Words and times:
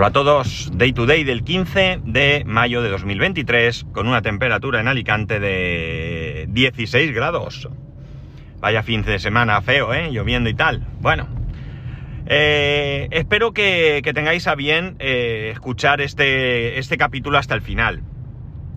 Hola 0.00 0.08
a 0.08 0.12
todos, 0.12 0.70
Day 0.72 0.94
to 0.94 1.04
Day 1.04 1.24
del 1.24 1.44
15 1.44 2.00
de 2.02 2.42
mayo 2.46 2.80
de 2.80 2.88
2023 2.88 3.84
con 3.92 4.08
una 4.08 4.22
temperatura 4.22 4.80
en 4.80 4.88
Alicante 4.88 5.38
de 5.40 6.46
16 6.48 7.12
grados. 7.12 7.68
Vaya 8.60 8.82
fin 8.82 9.02
de 9.02 9.18
semana 9.18 9.60
feo, 9.60 9.92
¿eh? 9.92 10.10
Lloviendo 10.10 10.48
y 10.48 10.54
tal. 10.54 10.86
Bueno, 11.00 11.28
eh, 12.24 13.08
espero 13.10 13.52
que, 13.52 14.00
tengáis 14.14 14.46
a 14.46 14.54
bien 14.54 14.96
eh, 15.00 15.50
escuchar 15.52 16.00
este, 16.00 16.78
este 16.78 16.96
capítulo 16.96 17.36
hasta 17.36 17.54
el 17.54 17.60
final. 17.60 18.02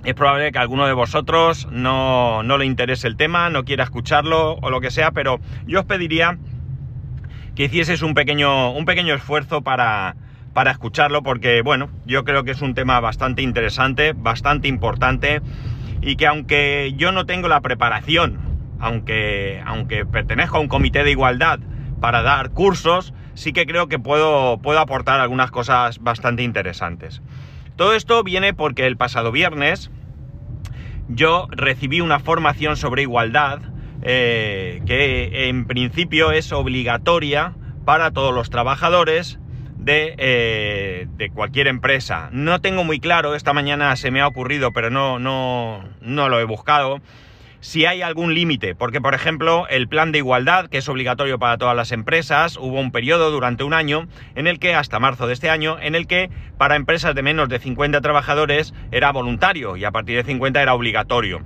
Es 0.04 0.16
probable 0.16 0.52
que 0.52 0.60
alguno 0.60 0.88
de 0.88 0.94
vosotros 0.94 1.70
no, 1.72 2.44
no 2.44 2.58
le 2.58 2.66
interese 2.66 3.08
el 3.08 3.16
tema, 3.16 3.50
no 3.50 3.64
quiera 3.64 3.86
escucharlo 3.86 4.56
o 4.56 4.70
lo 4.70 4.82
que 4.82 4.92
sea, 4.92 5.12
pero 5.12 5.40
yo 5.68 5.80
os 5.80 5.86
pediría 5.86 6.38
que 7.56 7.64
hicieses 7.64 8.02
un 8.02 8.14
pequeño, 8.14 8.74
un 8.74 8.84
pequeño 8.84 9.14
esfuerzo 9.14 9.62
para, 9.62 10.18
para 10.54 10.72
escucharlo 10.72 11.24
porque, 11.24 11.62
bueno, 11.62 11.90
yo 12.06 12.24
creo 12.24 12.44
que 12.44 12.52
es 12.52 12.62
un 12.62 12.76
tema 12.76 13.00
bastante 13.00 13.42
interesante, 13.42 14.14
bastante 14.14 14.68
importante 14.68 15.42
y 16.02 16.16
que 16.16 16.28
aunque 16.28 16.94
yo 16.96 17.12
no 17.12 17.26
tengo 17.26 17.48
la 17.48 17.62
preparación, 17.62 18.40
aunque, 18.80 19.62
aunque 19.66 20.06
pertenezco 20.06 20.58
a 20.58 20.62
un 20.62 20.68
comité 20.68 21.04
de 21.04 21.12
igualdad 21.12 21.60
para 22.00 22.22
dar 22.22 22.52
cursos, 22.52 23.14
sí 23.34 23.54
que 23.54 23.66
creo 23.66 23.88
que 23.88 24.00
puedo, 24.00 24.60
puedo 24.62 24.80
aportar 24.80 25.20
algunas 25.20 25.52
cosas 25.52 26.00
bastante 26.00 26.44
interesantes. 26.44 27.22
Todo 27.76 27.94
esto 27.94 28.24
viene 28.24 28.54
porque 28.54 28.86
el 28.86 28.98
pasado 28.98 29.32
viernes 29.32 29.90
yo 31.08 31.48
recibí 31.50 32.02
una 32.02 32.20
formación 32.20 32.78
sobre 32.78 33.02
igualdad 33.02 33.60
eh, 34.04 34.82
que 34.86 35.48
en 35.48 35.66
principio 35.66 36.32
es 36.32 36.52
obligatoria 36.52 37.54
para 37.86 38.12
todos 38.12 38.34
los 38.34 38.50
trabajadores 38.50 39.40
eh, 39.86 41.08
de, 41.18 41.30
cualquier 41.30 41.68
empresa. 41.68 42.30
No 42.32 42.62
tengo 42.62 42.84
muy 42.84 43.00
claro, 43.00 43.36
esta 43.36 43.54
mañana 43.54 43.96
se 43.96 44.12
me 44.12 44.22
ha 44.22 44.28
ocurrido, 44.28 44.72
pero 44.72 44.90
no, 44.90 45.20
no, 45.20 45.84
no 46.02 46.30
lo 46.30 46.40
he 46.40 46.46
buscado, 46.46 47.02
si 47.60 47.86
hay 47.86 48.02
algún 48.02 48.34
límite, 48.34 48.76
porque 48.76 49.00
por 49.00 49.14
ejemplo 49.14 49.68
el 49.70 49.88
plan 49.88 50.12
de 50.12 50.18
igualdad, 50.18 50.68
que 50.68 50.80
es 50.80 50.90
obligatorio 50.90 51.40
para 51.40 51.58
todas 51.58 51.76
las 51.76 51.94
empresas, 51.94 52.58
hubo 52.58 52.80
un 52.80 52.92
periodo 52.92 53.32
durante 53.32 53.64
un 53.64 53.74
año 53.74 54.08
en 54.36 54.48
el 54.48 54.60
que, 54.60 54.76
hasta 54.76 55.00
marzo 55.00 55.28
de 55.28 55.34
este 55.34 55.50
año, 55.50 55.78
en 55.80 55.96
el 55.96 56.06
que 56.06 56.30
para 56.58 56.76
empresas 56.76 57.16
de 57.16 57.24
menos 57.24 57.48
de 57.48 57.60
50 57.60 58.02
trabajadores 58.02 58.74
era 58.92 59.14
voluntario 59.14 59.78
y 59.78 59.86
a 59.86 59.92
partir 59.92 60.18
de 60.18 60.24
50 60.24 60.62
era 60.62 60.74
obligatorio 60.74 61.42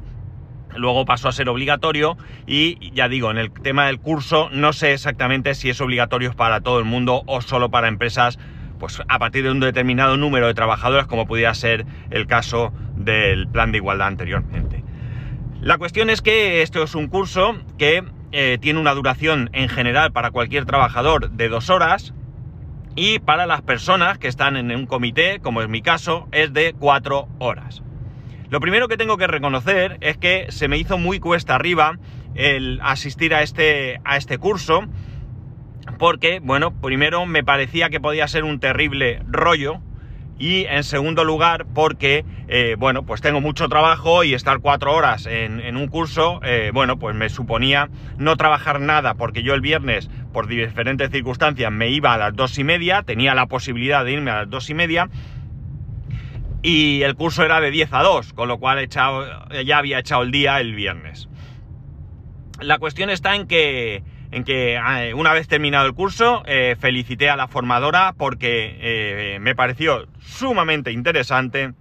luego 0.76 1.06
pasó 1.06 1.30
a 1.30 1.32
ser 1.32 1.50
obligatorio 1.50 2.18
y 2.46 2.92
ya 2.92 3.08
digo, 3.08 3.32
en 3.32 3.38
el 3.38 3.52
tema 3.52 3.88
del 3.88 4.00
curso 4.00 4.50
no 4.52 4.74
sé 4.74 4.94
exactamente 4.94 5.56
si 5.56 5.70
es 5.70 5.82
obligatorio 5.82 6.34
para 6.34 6.62
todo 6.62 6.80
el 6.80 6.86
mundo 6.86 7.24
o 7.26 7.42
solo 7.42 7.70
para 7.70 7.88
empresas 7.88 8.38
pues 8.80 9.02
a 9.08 9.20
partir 9.20 9.44
de 9.44 9.52
un 9.52 9.60
determinado 9.60 10.18
número 10.18 10.48
de 10.48 10.54
trabajadores 10.54 11.08
como 11.08 11.26
pudiera 11.26 11.54
ser 11.54 11.86
el 12.12 12.28
caso 12.28 12.74
del 12.96 13.48
plan 13.48 13.72
de 13.72 13.80
igualdad 13.80 14.08
anteriormente. 14.08 14.84
La 15.62 15.78
cuestión 15.78 16.10
es 16.10 16.22
que 16.22 16.62
esto 16.62 16.84
es 16.84 16.94
un 16.94 17.08
curso 17.08 17.58
que 17.78 18.04
eh, 18.32 18.58
tiene 18.62 18.80
una 18.80 18.94
duración 18.94 19.50
en 19.54 19.70
general 19.70 20.12
para 20.12 20.32
cualquier 20.32 20.66
trabajador 20.66 21.32
de 21.32 21.50
dos 21.50 21.70
horas 21.70 22.14
y 22.96 23.20
para 23.20 23.46
las 23.46 23.62
personas 23.62 24.18
que 24.18 24.28
están 24.28 24.58
en 24.58 24.72
un 24.72 24.86
comité, 24.86 25.40
como 25.40 25.62
es 25.62 25.70
mi 25.70 25.82
caso, 25.82 26.28
es 26.32 26.52
de 26.54 26.74
cuatro 26.78 27.28
horas. 27.40 27.84
Lo 28.50 28.62
primero 28.62 28.88
que 28.88 28.96
tengo 28.96 29.18
que 29.18 29.28
reconocer 29.28 29.98
es 30.00 30.18
que 30.18 30.46
se 30.50 30.68
me 30.68 30.78
hizo 30.78 30.98
muy 30.98 31.20
cuesta 31.20 31.56
arriba 31.56 31.98
el 32.34 32.80
asistir 32.82 33.34
a 33.34 33.42
este, 33.42 34.00
a 34.06 34.16
este 34.16 34.38
curso, 34.38 34.86
porque, 36.00 36.40
bueno, 36.40 36.72
primero 36.72 37.26
me 37.26 37.44
parecía 37.44 37.90
que 37.90 38.00
podía 38.00 38.28
ser 38.28 38.46
un 38.46 38.60
terrible 38.60 39.22
rollo, 39.28 39.82
y 40.40 40.66
en 40.66 40.84
segundo 40.84 41.24
lugar 41.24 41.66
porque, 41.74 42.24
eh, 42.48 42.76
bueno, 42.78 43.04
pues 43.04 43.22
tengo 43.22 43.42
mucho 43.42 43.68
trabajo 43.70 44.24
y 44.24 44.34
estar 44.34 44.60
cuatro 44.60 44.94
horas 44.94 45.26
en, 45.26 45.76
un 45.76 45.88
curso, 45.88 46.40
eh, 46.44 46.72
bueno, 46.74 47.00
pues 47.00 47.16
me 47.16 47.30
suponía 47.30 47.90
no 48.18 48.36
trabajar 48.38 48.80
nada 48.80 49.16
porque 49.16 49.44
yo 49.44 49.54
el 49.54 49.62
viernes, 49.62 50.10
por 50.34 50.48
diferentes 50.48 51.10
circunstancias, 51.10 51.72
me 51.72 51.90
iba 51.90 52.14
a 52.14 52.18
las 52.18 52.36
dos 52.36 52.58
y 52.60 52.64
media, 52.64 53.04
tenía 53.04 53.34
la 53.34 53.48
posibilidad 53.48 54.06
de 54.06 54.14
irme 54.14 54.32
a 54.32 54.42
las 54.42 54.50
dos 54.50 54.70
y 54.70 54.74
media, 54.74 55.10
y 56.62 57.02
el 57.04 57.16
curso 57.16 57.44
era 57.44 57.62
de 57.62 57.72
10 57.72 57.94
a 57.94 58.04
2, 58.04 58.34
con 58.34 58.48
lo 58.48 58.58
cual 58.58 58.88
ya 58.88 59.78
había 59.78 60.00
echado 60.00 60.24
el 60.24 60.32
día 60.32 60.60
el 60.60 60.76
viernes. 60.76 61.30
La 62.60 62.80
cuestión 62.80 63.10
está 63.10 63.36
en 63.36 63.48
que, 63.48 64.04
en 64.32 64.44
que 64.44 64.78
ah, 64.78 65.04
una 65.16 65.34
vez 65.34 65.48
terminado 65.48 65.86
el 65.86 65.94
curso, 65.94 66.44
eh, 66.46 66.76
felicité 66.80 67.30
a 67.30 67.36
la 67.36 67.48
formadora 67.48 68.14
porque 68.18 68.78
eh, 68.80 69.40
me 69.40 69.54
pareció 69.54 70.08
sumamente 70.20 70.92
interesante 70.92 71.74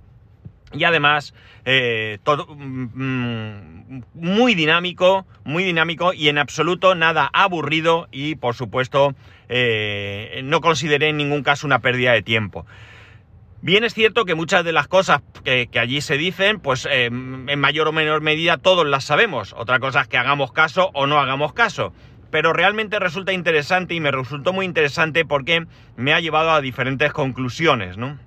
y 0.75 0.85
además 0.85 1.33
eh, 1.65 2.19
mm, 2.27 4.01
muy 4.15 4.55
dinámico, 4.55 5.27
muy 5.45 5.65
dinámico 5.65 6.13
y 6.13 6.29
en 6.29 6.37
absoluto 6.37 6.95
nada 6.95 7.31
aburrido 7.33 8.09
y 8.13 8.35
por 8.35 8.55
supuesto 8.55 9.15
no 9.49 10.61
consideré 10.61 11.09
en 11.09 11.17
ningún 11.17 11.45
caso 11.45 11.67
una 11.67 11.79
pérdida 11.79 12.13
de 12.13 12.23
tiempo. 12.23 12.67
Bien 13.63 13.85
es 13.85 13.95
cierto 13.95 14.25
que 14.25 14.35
muchas 14.35 14.65
de 14.65 14.73
las 14.73 14.87
cosas 14.87 15.23
que, 15.45 15.69
allí 15.79 16.01
se 16.01 16.17
dicen, 16.17 16.61
pues 16.61 16.87
eh, 16.87 17.07
en 17.07 17.59
mayor 17.59 17.89
o 17.89 17.93
menor 17.93 18.21
medida 18.21 18.59
todos 18.59 18.87
las 18.87 19.05
sabemos. 19.05 19.55
Otra 19.57 19.81
cosa 19.81 20.03
es 20.03 20.09
que 20.09 20.19
hagamos 20.19 20.53
caso 20.53 20.91
o 20.95 21.07
no 21.07 21.19
hagamos 21.19 21.53
caso. 21.53 21.93
Pero 22.31 22.53
realmente 22.53 22.99
resulta 22.99 23.33
interesante 23.33 23.95
y 23.95 24.01
me 24.01 24.11
resultó 24.11 24.53
muy 24.53 24.67
interesante 24.67 25.25
porque 25.25 25.67
me 25.97 26.13
ha 26.13 26.21
llevado 26.21 26.51
a 26.51 26.61
diferentes 26.61 27.13
conclusiones, 27.13 27.97
¿no? 27.97 28.19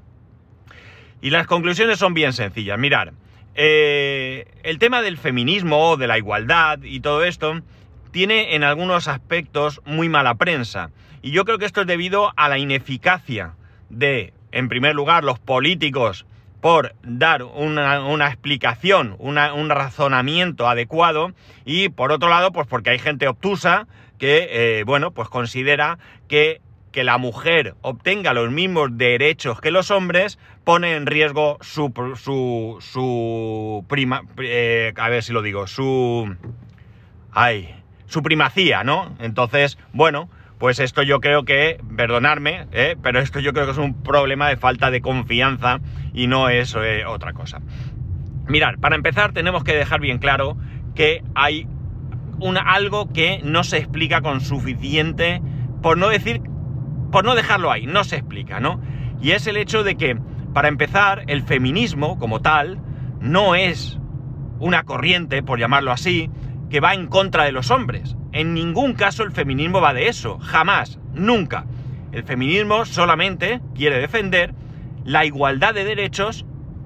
Y 1.21 1.29
las 1.29 1.47
conclusiones 1.47 1.99
son 1.99 2.13
bien 2.13 2.33
sencillas. 2.33 2.79
Mirar, 2.79 3.13
eh, 3.55 4.45
el 4.63 4.79
tema 4.79 5.01
del 5.01 5.17
feminismo, 5.17 5.97
de 5.97 6.07
la 6.07 6.17
igualdad 6.17 6.79
y 6.81 7.01
todo 7.01 7.23
esto 7.23 7.61
tiene 8.11 8.55
en 8.55 8.63
algunos 8.63 9.07
aspectos 9.07 9.81
muy 9.85 10.09
mala 10.09 10.35
prensa. 10.35 10.91
Y 11.21 11.31
yo 11.31 11.45
creo 11.45 11.57
que 11.57 11.65
esto 11.65 11.81
es 11.81 11.87
debido 11.87 12.31
a 12.35 12.49
la 12.49 12.57
ineficacia 12.57 13.55
de 13.89 14.33
en 14.51 14.69
primer 14.69 14.95
lugar, 14.95 15.23
los 15.23 15.39
políticos 15.39 16.25
por 16.61 16.93
dar 17.03 17.43
una, 17.43 18.27
explicación, 18.27 19.15
un 19.19 19.69
razonamiento 19.69 20.67
adecuado 20.67 21.31
y 21.63 21.89
por 21.89 22.11
otro 22.11 22.27
lado, 22.27 22.51
pues 22.51 22.67
porque 22.67 22.89
hay 22.89 22.99
gente 22.99 23.27
obtusa 23.27 23.87
que, 24.17 24.49
eh, 24.51 24.83
bueno, 24.83 25.11
pues 25.11 25.29
considera 25.29 25.99
que 26.27 26.61
que 26.91 27.03
la 27.03 27.17
mujer 27.17 27.75
obtenga 27.81 28.33
los 28.33 28.51
mismos 28.51 28.97
derechos 28.97 29.61
que 29.61 29.71
los 29.71 29.91
hombres 29.91 30.39
pone 30.63 30.95
en 30.95 31.05
riesgo 31.05 31.57
su, 31.61 31.93
su, 32.15 32.77
su 32.79 33.85
prima, 33.87 34.23
eh, 34.39 34.93
a 34.95 35.09
ver 35.09 35.23
si 35.23 35.33
lo 35.33 35.41
digo, 35.41 35.67
su, 35.67 36.35
ay, 37.31 37.75
su 38.07 38.21
primacía, 38.23 38.83
¿no? 38.83 39.15
Entonces, 39.19 39.77
bueno, 39.93 40.29
pues 40.59 40.79
esto 40.79 41.01
yo 41.03 41.21
creo 41.21 41.45
que, 41.45 41.79
perdonarme, 41.95 42.67
¿eh? 42.73 42.97
pero 43.01 43.19
esto 43.19 43.39
yo 43.39 43.53
creo 43.53 43.65
que 43.65 43.71
es 43.71 43.77
un 43.77 44.03
problema 44.03 44.49
de 44.49 44.57
falta 44.57 44.91
de 44.91 45.01
confianza 45.01 45.79
y 46.13 46.27
no 46.27 46.49
es 46.49 46.75
eh, 46.75 47.05
otra 47.05 47.31
cosa. 47.31 47.61
Mirad, 48.47 48.75
para 48.79 48.97
empezar 48.97 49.31
tenemos 49.31 49.63
que 49.63 49.73
dejar 49.73 50.01
bien 50.01 50.17
claro 50.17 50.57
que 50.95 51.23
hay 51.33 51.65
una, 52.39 52.59
algo 52.59 53.11
que 53.11 53.39
no 53.41 53.63
se 53.63 53.77
explica 53.77 54.21
con 54.21 54.41
suficiente, 54.41 55.41
por 55.81 55.97
no 55.97 56.09
decir, 56.09 56.41
por 57.09 57.23
no 57.23 57.35
dejarlo 57.35 57.71
ahí, 57.71 57.85
no 57.85 58.03
se 58.03 58.17
explica, 58.17 58.59
¿no? 58.59 58.81
Y 59.21 59.31
es 59.31 59.47
el 59.47 59.55
hecho 59.55 59.83
de 59.83 59.95
que, 59.95 60.17
para 60.53 60.67
empezar, 60.67 61.23
el 61.27 61.43
feminismo 61.43 62.17
como 62.17 62.41
tal 62.41 62.81
no 63.21 63.55
es 63.55 63.97
una 64.59 64.83
corriente, 64.83 65.41
por 65.41 65.57
llamarlo 65.57 65.91
así, 65.91 66.29
que 66.69 66.81
va 66.81 66.93
en 66.93 67.07
contra 67.07 67.45
de 67.45 67.53
los 67.53 67.71
hombres. 67.71 68.17
En 68.39 68.53
ningún 68.53 68.93
caso 68.93 69.23
el 69.23 69.33
feminismo 69.33 69.81
va 69.81 69.93
de 69.93 70.07
eso, 70.07 70.39
jamás, 70.39 70.97
nunca. 71.13 71.65
El 72.13 72.23
feminismo 72.23 72.85
solamente 72.85 73.59
quiere 73.75 73.99
defender 73.99 74.53
la 75.03 75.25
igualdad 75.25 75.73
de 75.73 75.83
derechos 75.83 76.45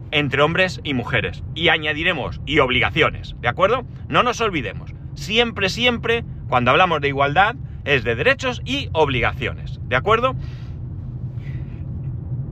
entre 0.09 0.41
hombres 0.41 0.81
y 0.83 0.95
mujeres. 0.95 1.43
Y 1.53 1.69
añadiremos, 1.69 2.41
y 2.47 2.57
obligaciones, 2.57 3.35
¿de 3.39 3.49
acuerdo? 3.49 3.85
No 4.07 4.23
nos 4.23 4.41
olvidemos. 4.41 4.95
Siempre, 5.13 5.69
siempre, 5.69 6.25
cuando 6.49 6.71
hablamos 6.71 7.01
de 7.01 7.09
igualdad, 7.09 7.53
es 7.85 8.03
de 8.03 8.15
derechos 8.15 8.63
y 8.65 8.89
obligaciones, 8.91 9.79
¿de 9.83 9.95
acuerdo? 9.95 10.35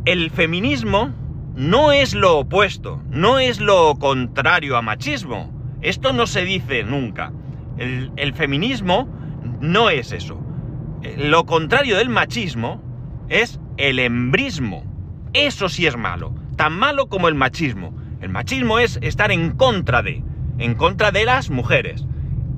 El 0.06 0.30
feminismo 0.30 1.12
no 1.56 1.92
es 1.92 2.14
lo 2.14 2.38
opuesto, 2.38 3.02
no 3.10 3.40
es 3.40 3.62
lo 3.62 3.96
contrario 3.98 4.78
a 4.78 4.84
machismo. 4.84 5.52
Esto 5.82 6.14
no 6.14 6.28
se 6.28 6.46
dice 6.46 6.84
nunca. 6.84 7.32
El, 7.82 8.34
feminismo 8.34 9.10
no 9.60 9.90
es 9.90 10.12
eso. 10.12 10.40
Lo 11.18 11.46
contrario 11.46 11.98
del 11.98 12.10
machismo 12.10 12.82
es 13.28 13.60
el 13.78 13.98
embrismo. 13.98 14.86
Eso 15.34 15.68
sí 15.68 15.88
es 15.88 15.98
malo. 15.98 16.36
Tan 16.58 16.74
malo 16.74 17.08
como 17.08 17.28
el 17.28 17.36
machismo. 17.36 17.96
El 18.22 18.30
machismo 18.30 18.78
es 18.78 19.00
estar 19.02 19.32
en 19.32 19.52
contra 19.52 20.04
de, 20.04 20.24
en 20.60 20.76
contra 20.76 21.12
de 21.12 21.26
las 21.26 21.50
mujeres. 21.50 22.06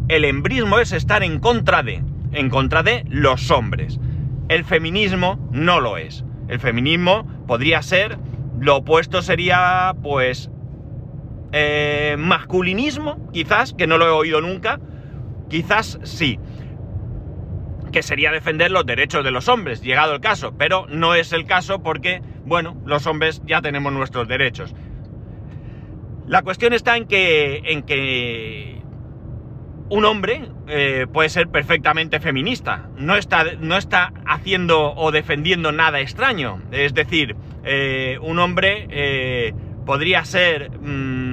El 0.09 0.25
embrismo 0.25 0.79
es 0.79 0.91
estar 0.91 1.23
en 1.23 1.39
contra 1.39 1.83
de, 1.83 2.03
en 2.33 2.49
contra 2.49 2.83
de 2.83 3.05
los 3.07 3.49
hombres. 3.49 4.01
El 4.49 4.65
feminismo 4.65 5.39
no 5.53 5.79
lo 5.79 5.97
es. 5.97 6.25
El 6.49 6.59
feminismo 6.59 7.25
podría 7.47 7.81
ser, 7.81 8.17
lo 8.59 8.77
opuesto 8.77 9.21
sería, 9.21 9.95
pues, 10.03 10.49
eh, 11.53 12.17
masculinismo, 12.19 13.29
quizás, 13.31 13.73
que 13.73 13.87
no 13.87 13.97
lo 13.97 14.07
he 14.07 14.09
oído 14.09 14.41
nunca, 14.41 14.81
quizás 15.53 15.99
sí, 16.01 16.39
que 17.91 18.01
sería 18.01 18.31
defender 18.31 18.71
los 18.71 18.87
derechos 18.87 19.23
de 19.23 19.29
los 19.29 19.47
hombres, 19.47 19.83
llegado 19.83 20.15
el 20.15 20.19
caso, 20.19 20.55
pero 20.57 20.87
no 20.89 21.13
es 21.13 21.31
el 21.31 21.45
caso 21.45 21.83
porque, 21.83 22.23
bueno, 22.43 22.75
los 22.87 23.05
hombres 23.05 23.39
ya 23.45 23.61
tenemos 23.61 23.93
nuestros 23.93 24.27
derechos. 24.27 24.73
La 26.25 26.41
cuestión 26.41 26.73
está 26.73 26.97
en 26.97 27.05
que, 27.05 27.61
en 27.65 27.83
que 27.83 28.81
un 29.91 30.05
hombre 30.05 30.49
eh, 30.65 31.05
puede 31.13 31.29
ser 31.29 31.49
perfectamente 31.49 32.19
feminista. 32.19 32.89
No 32.97 33.15
está, 33.15 33.45
no 33.59 33.77
está 33.77 34.11
haciendo 34.25 34.95
o 34.95 35.11
defendiendo 35.11 35.71
nada 35.71 35.99
extraño. 35.99 36.63
Es 36.71 36.95
decir, 36.95 37.35
eh, 37.63 38.17
un 38.23 38.39
hombre 38.39 38.87
eh, 38.89 39.53
podría 39.85 40.25
ser. 40.25 40.71
Mm, 40.79 41.32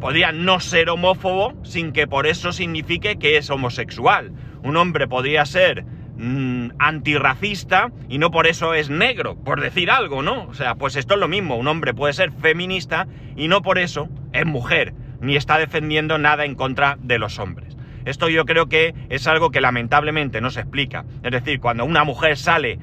podría 0.00 0.32
no 0.32 0.60
ser 0.60 0.90
homófobo 0.90 1.52
sin 1.62 1.92
que 1.92 2.06
por 2.06 2.26
eso 2.26 2.52
signifique 2.52 3.18
que 3.18 3.36
es 3.36 3.50
homosexual. 3.50 4.32
Un 4.62 4.76
hombre 4.76 5.06
podría 5.06 5.44
ser 5.44 5.84
mm, 6.16 6.70
antirracista 6.78 7.92
y 8.08 8.18
no 8.18 8.30
por 8.30 8.46
eso 8.46 8.74
es 8.74 8.90
negro, 8.90 9.36
por 9.36 9.60
decir 9.60 9.90
algo, 9.90 10.22
¿no? 10.22 10.44
O 10.48 10.54
sea, 10.54 10.74
pues 10.74 10.96
esto 10.96 11.14
es 11.14 11.20
lo 11.20 11.28
mismo. 11.28 11.56
Un 11.56 11.68
hombre 11.68 11.94
puede 11.94 12.14
ser 12.14 12.32
feminista 12.32 13.06
y 13.36 13.48
no 13.48 13.62
por 13.62 13.78
eso 13.78 14.08
es 14.32 14.46
mujer 14.46 14.94
ni 15.20 15.36
está 15.36 15.58
defendiendo 15.58 16.18
nada 16.18 16.44
en 16.44 16.54
contra 16.54 16.96
de 17.00 17.18
los 17.18 17.38
hombres. 17.38 17.76
Esto 18.06 18.30
yo 18.30 18.46
creo 18.46 18.66
que 18.66 18.94
es 19.10 19.26
algo 19.26 19.50
que 19.50 19.60
lamentablemente 19.60 20.40
no 20.40 20.50
se 20.50 20.60
explica. 20.60 21.04
Es 21.22 21.30
decir, 21.30 21.60
cuando 21.60 21.84
una 21.84 22.04
mujer 22.04 22.38
sale 22.38 22.78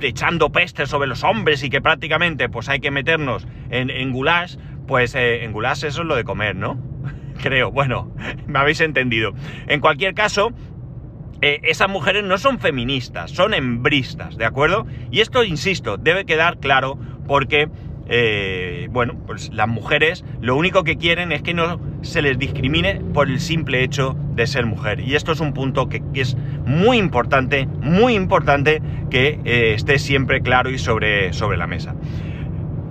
echando 0.00 0.50
peste 0.50 0.86
sobre 0.86 1.08
los 1.08 1.24
hombres 1.24 1.62
y 1.62 1.70
que 1.70 1.80
prácticamente 1.80 2.48
pues 2.48 2.68
hay 2.68 2.80
que 2.80 2.90
meternos 2.90 3.46
en, 3.70 3.90
en 3.90 4.12
pues 4.86 5.14
eh, 5.14 5.44
en 5.44 5.52
goulash 5.52 5.84
eso 5.84 6.02
es 6.02 6.06
lo 6.06 6.16
de 6.16 6.24
comer, 6.24 6.56
¿no? 6.56 6.78
creo, 7.42 7.70
bueno, 7.70 8.12
me 8.46 8.58
habéis 8.58 8.80
entendido. 8.80 9.32
En 9.66 9.80
cualquier 9.80 10.14
caso, 10.14 10.52
eh, 11.40 11.60
esas 11.64 11.88
mujeres 11.88 12.24
no 12.24 12.38
son 12.38 12.58
feministas, 12.58 13.30
son 13.30 13.54
hembristas, 13.54 14.36
¿de 14.36 14.44
acuerdo? 14.44 14.86
Y 15.10 15.20
esto, 15.20 15.44
insisto, 15.44 15.96
debe 15.96 16.24
quedar 16.24 16.58
claro 16.58 16.98
porque 17.26 17.68
eh, 18.08 18.88
bueno, 18.90 19.14
pues 19.26 19.50
las 19.54 19.68
mujeres 19.68 20.24
lo 20.40 20.56
único 20.56 20.82
que 20.82 20.98
quieren 20.98 21.30
es 21.30 21.40
que 21.42 21.54
no 21.54 21.80
se 22.02 22.20
les 22.20 22.36
discrimine 22.36 23.00
por 23.14 23.28
el 23.28 23.40
simple 23.40 23.84
hecho 23.84 24.16
de 24.34 24.46
ser 24.46 24.66
mujer. 24.66 25.00
Y 25.00 25.14
esto 25.14 25.32
es 25.32 25.40
un 25.40 25.54
punto 25.54 25.88
que, 25.88 26.02
es 26.14 26.36
muy 26.66 26.98
importante, 26.98 27.66
muy 27.80 28.14
importante 28.14 28.82
que 29.08 29.40
esté 29.74 29.98
siempre 29.98 30.42
claro 30.42 30.68
y 30.70 30.78
sobre, 30.78 31.32
sobre 31.32 31.56
la 31.56 31.66
mesa. 31.66 31.94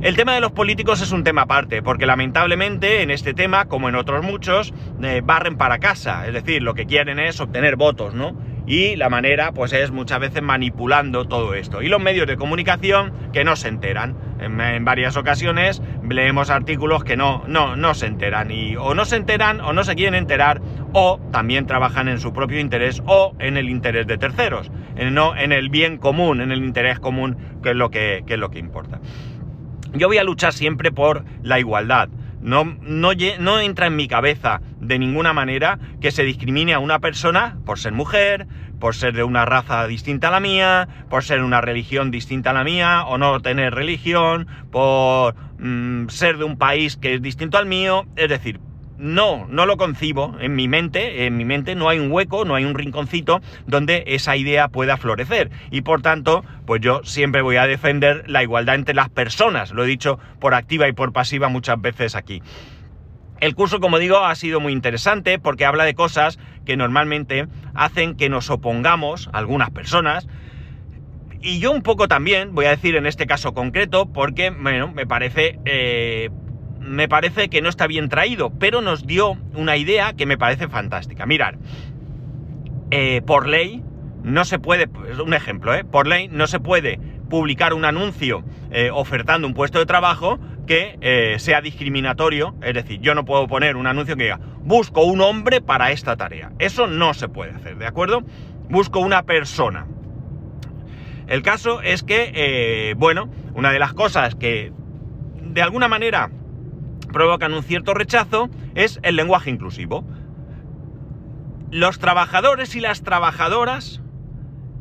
El 0.01 0.15
tema 0.15 0.33
de 0.33 0.42
los 0.42 0.51
políticos 0.51 1.00
es 1.01 1.12
un 1.12 1.24
tema 1.24 1.44
aparte, 1.44 1.83
porque 1.83 2.07
lamentablemente 2.07 3.03
en 3.03 3.12
este 3.12 3.36
tema, 3.36 3.65
como 3.65 3.88
en 3.88 3.94
otros 3.94 4.25
muchos, 4.25 4.74
eh, 5.03 5.21
barren 5.24 5.57
para 5.57 5.77
casa, 5.77 6.25
es 6.25 6.33
decir, 6.33 6.63
lo 6.63 6.74
que 6.74 6.88
quieren 6.88 7.19
es 7.19 7.39
obtener 7.39 7.75
votos, 7.75 8.15
¿no? 8.15 8.36
Y 8.65 8.95
la 8.95 9.09
manera, 9.09 9.51
pues 9.51 9.74
es 9.74 9.92
muchas 9.92 10.19
veces 10.19 10.42
manipulando 10.42 11.25
todo 11.25 11.53
esto. 11.53 11.83
Y 11.83 11.88
los 11.88 12.01
medios 12.01 12.25
de 12.25 12.36
comunicación 12.36 13.13
que 13.31 13.44
no 13.44 13.56
se 13.56 13.68
enteran. 13.68 14.15
En, 14.39 14.86
varias 14.86 15.18
ocasiones 15.18 15.83
leemos 16.09 16.50
artículos 16.50 17.03
que 17.03 17.15
no, 17.15 17.44
no, 17.48 17.75
no 17.75 17.94
se 17.94 18.07
enteran. 18.07 18.50
Y 18.50 18.75
o 18.77 18.95
no 18.95 19.06
se 19.06 19.18
enteran 19.18 19.62
o 19.62 19.71
no 19.71 19.83
se 19.83 19.94
quieren 19.94 20.15
enterar, 20.15 20.62
o 20.94 21.19
también 21.31 21.68
trabajan 21.68 22.07
en 22.07 22.19
su 22.19 22.33
propio 22.33 22.59
interés 22.59 23.03
o 23.06 23.36
en 23.38 23.56
el 23.56 23.69
interés 23.69 24.07
de 24.07 24.18
terceros. 24.18 24.71
No 25.12 25.36
en 25.36 25.51
el 25.51 25.69
bien 25.69 25.98
común, 25.98 26.42
en 26.42 26.51
el 26.51 26.63
interés 26.63 27.00
común, 27.00 27.38
que 27.62 27.69
es 27.69 27.75
lo 27.75 27.92
que 27.92 28.24
es 28.27 28.39
lo 28.39 28.50
que 28.50 28.57
importa. 28.57 29.00
Yo 29.93 30.07
voy 30.07 30.17
a 30.17 30.23
luchar 30.23 30.53
siempre 30.53 30.91
por 30.91 31.25
la 31.43 31.59
igualdad. 31.59 32.09
No, 32.41 32.63
no, 32.81 33.11
no, 33.39 33.59
entra 33.59 33.88
en 33.88 33.95
mi 33.95 34.07
cabeza 34.07 34.61
de 34.79 34.97
ninguna 34.97 35.31
manera 35.31 35.77
que 35.99 36.11
se 36.11 36.23
discrimine 36.23 36.73
a 36.73 36.79
una 36.79 36.99
persona 36.99 37.59
por 37.65 37.77
ser 37.77 37.91
mujer, 37.91 38.47
por 38.79 38.95
ser 38.95 39.13
de 39.13 39.23
una 39.23 39.45
raza 39.45 39.85
distinta 39.85 40.29
a 40.29 40.31
la 40.31 40.39
mía, 40.39 40.88
por 41.09 41.23
ser 41.23 41.43
una 41.43 41.61
religión 41.61 42.09
distinta 42.09 42.49
a 42.49 42.53
la 42.53 42.63
mía, 42.63 43.03
o 43.05 43.19
no 43.19 43.41
tener 43.41 43.75
religión, 43.75 44.47
por 44.71 45.35
mm, 45.59 46.07
ser 46.07 46.38
de 46.38 46.45
un 46.45 46.57
país 46.57 46.97
que 46.97 47.13
es 47.13 47.21
distinto 47.21 47.59
al 47.59 47.67
mío. 47.67 48.07
Es 48.15 48.29
decir, 48.29 48.59
no, 49.01 49.48
no 49.50 49.65
lo 49.65 49.77
concibo 49.77 50.36
en 50.39 50.56
mi 50.56 50.68
mente, 50.68 51.25
en 51.25 51.36
mi 51.36 51.44
mente 51.44 51.75
no 51.75 51.89
hay 51.89 52.00
un 52.00 52.12
hueco, 52.12 52.45
no 52.45 52.56
hay 52.56 52.65
un 52.65 52.75
rinconcito 52.75 53.42
donde 53.65 54.03
esa 54.06 54.38
idea 54.38 54.68
pueda 54.69 54.95
florecer. 54.95 55.50
Y 55.71 55.81
por 55.81 56.01
tanto, 56.01 56.45
pues 56.65 56.81
yo 56.81 57.01
siempre 57.03 57.42
voy 57.42 57.57
a 57.57 57.68
defender 57.68 58.30
la 58.30 58.44
igualdad 58.44 58.75
entre 58.75 58.94
las 58.95 59.09
personas, 59.09 59.71
lo 59.71 59.83
he 59.83 59.88
dicho 59.88 60.19
por 60.39 60.53
activa 60.53 60.88
y 60.88 60.94
por 60.94 61.13
pasiva 61.13 61.50
muchas 61.50 61.81
veces 61.81 62.15
aquí. 62.15 62.42
El 63.39 63.56
curso, 63.56 63.80
como 63.80 63.98
digo, 63.98 64.19
ha 64.19 64.36
sido 64.36 64.59
muy 64.59 64.71
interesante 64.71 65.39
porque 65.39 65.65
habla 65.65 65.83
de 65.83 65.95
cosas 65.95 66.38
que 66.63 66.77
normalmente 66.77 67.48
hacen 67.74 68.15
que 68.15 68.30
nos 68.30 68.51
opongamos, 68.51 69.31
algunas 69.33 69.71
personas, 69.71 70.27
y 71.42 71.57
yo 71.57 71.71
un 71.71 71.81
poco 71.81 72.07
también, 72.07 72.53
voy 72.53 72.65
a 72.65 72.69
decir 72.69 72.95
en 72.95 73.07
este 73.07 73.25
caso 73.25 73.56
concreto, 73.56 74.06
porque, 74.06 74.51
bueno, 74.51 74.92
me 74.92 75.07
parece 75.07 75.57
eh, 75.65 76.30
me 76.81 77.07
parece 77.07 77.50
que 77.50 77.62
no 77.62 77.69
está 77.69 77.88
bien 77.88 78.10
traído, 78.10 78.51
pero 78.60 78.81
nos 78.81 79.06
dio 79.06 79.38
una 79.56 79.78
idea 79.78 80.13
que 80.13 80.25
me 80.25 80.38
parece 80.38 80.68
fantástica. 80.68 81.25
Mirar, 81.25 81.57
eh, 82.89 83.22
por 83.25 83.48
ley 83.48 83.83
no 84.24 84.45
se 84.45 84.60
puede, 84.60 84.89
un 85.24 85.33
ejemplo, 85.33 85.74
¿eh? 85.74 85.83
por 85.83 86.07
ley 86.07 86.28
no 86.28 86.48
se 86.48 86.60
puede 86.60 87.00
publicar 87.30 87.74
un 87.74 87.86
anuncio 87.86 88.44
eh, 88.72 88.89
ofertando 88.92 89.48
un 89.48 89.54
puesto 89.54 89.80
de 89.80 89.86
trabajo 89.86 90.39
que 90.68 90.98
eh, 91.01 91.39
sea 91.39 91.62
discriminatorio, 91.62 92.56
es 92.62 92.74
decir, 92.74 93.00
yo 93.00 93.16
no 93.16 93.25
puedo 93.25 93.48
poner 93.48 93.75
un 93.75 93.88
anuncio 93.88 94.16
que 94.16 94.24
diga, 94.24 94.39
busco 94.60 95.04
un 95.04 95.22
hombre 95.22 95.62
para 95.62 95.92
esta 95.92 96.16
tarea. 96.18 96.51
Eso 96.60 96.88
no 96.88 97.13
se 97.13 97.30
puede 97.30 97.51
hacer, 97.51 97.77
¿de 97.77 97.88
acuerdo? 97.88 98.24
Busco 98.69 99.00
una 99.00 99.24
persona. 99.24 99.88
El 101.27 101.42
caso 101.42 101.81
es 101.81 102.04
que, 102.04 102.94
bueno, 102.98 103.30
una 103.54 103.72
de 103.72 103.80
las 103.80 103.94
cosas 103.94 104.36
que 104.36 104.72
de 105.42 105.62
alguna 105.62 105.88
manera 105.88 106.30
provocan 107.12 107.53
un 107.53 107.63
cierto 107.63 107.94
rechazo 107.94 108.50
es 108.75 109.00
el 109.03 109.15
lenguaje 109.15 109.50
inclusivo. 109.50 110.06
Los 111.70 112.00
trabajadores 112.00 112.75
y 112.75 112.82
las 112.82 113.03
trabajadoras 113.03 114.01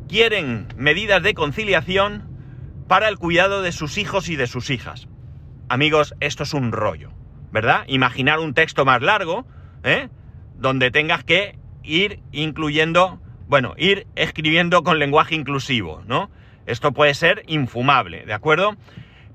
quieren 0.07 0.67
medidas 0.75 1.23
de 1.23 1.33
conciliación 1.33 2.27
para 2.87 3.07
el 3.07 3.17
cuidado 3.17 3.61
de 3.61 3.71
sus 3.71 3.97
hijos 3.97 4.27
y 4.27 4.35
de 4.35 4.47
sus 4.47 4.69
hijas. 4.69 5.07
Amigos, 5.69 6.13
esto 6.19 6.43
es 6.43 6.53
un 6.53 6.73
rollo, 6.73 7.11
¿verdad? 7.51 7.85
Imaginar 7.87 8.39
un 8.39 8.53
texto 8.53 8.83
más 8.83 9.01
largo, 9.01 9.45
¿eh? 9.83 10.09
Donde 10.57 10.91
tengas 10.91 11.23
que 11.23 11.57
ir 11.83 12.19
incluyendo, 12.33 13.21
bueno, 13.47 13.73
ir 13.77 14.07
escribiendo 14.15 14.83
con 14.83 14.99
lenguaje 14.99 15.35
inclusivo, 15.35 16.03
¿no? 16.05 16.29
Esto 16.65 16.91
puede 16.91 17.13
ser 17.13 17.43
infumable, 17.47 18.25
¿de 18.25 18.33
acuerdo? 18.33 18.75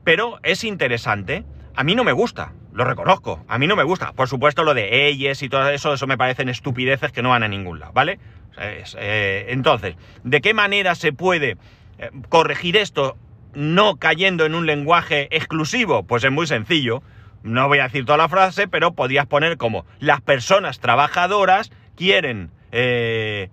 Pero 0.04 0.38
es 0.42 0.62
interesante. 0.62 1.46
A 1.74 1.84
mí 1.84 1.94
no 1.94 2.04
me 2.04 2.12
gusta, 2.12 2.52
lo 2.76 2.84
reconozco, 2.84 3.42
a 3.48 3.58
mí 3.58 3.66
no 3.66 3.74
me 3.74 3.84
gusta. 3.84 4.12
Por 4.12 4.28
supuesto, 4.28 4.62
lo 4.62 4.74
de 4.74 5.08
ellos 5.08 5.42
y 5.42 5.48
todo 5.48 5.70
eso, 5.70 5.94
eso 5.94 6.06
me 6.06 6.18
parecen 6.18 6.50
estupideces 6.50 7.10
que 7.10 7.22
no 7.22 7.30
van 7.30 7.42
a 7.42 7.48
ningún 7.48 7.80
lado, 7.80 7.94
¿vale? 7.94 8.18
Eh, 8.58 9.46
entonces, 9.48 9.96
¿de 10.24 10.42
qué 10.42 10.52
manera 10.52 10.94
se 10.94 11.14
puede 11.14 11.56
eh, 11.98 12.10
corregir 12.28 12.76
esto 12.76 13.16
no 13.54 13.96
cayendo 13.96 14.44
en 14.44 14.54
un 14.54 14.66
lenguaje 14.66 15.26
exclusivo? 15.34 16.02
Pues 16.02 16.22
es 16.24 16.30
muy 16.30 16.46
sencillo. 16.46 17.02
No 17.42 17.66
voy 17.66 17.78
a 17.78 17.84
decir 17.84 18.04
toda 18.04 18.18
la 18.18 18.28
frase, 18.28 18.68
pero 18.68 18.92
podrías 18.92 19.24
poner 19.24 19.56
como 19.56 19.86
las 19.98 20.20
personas 20.20 20.78
trabajadoras 20.78 21.72
quieren 21.96 22.50
eh, 22.72 23.48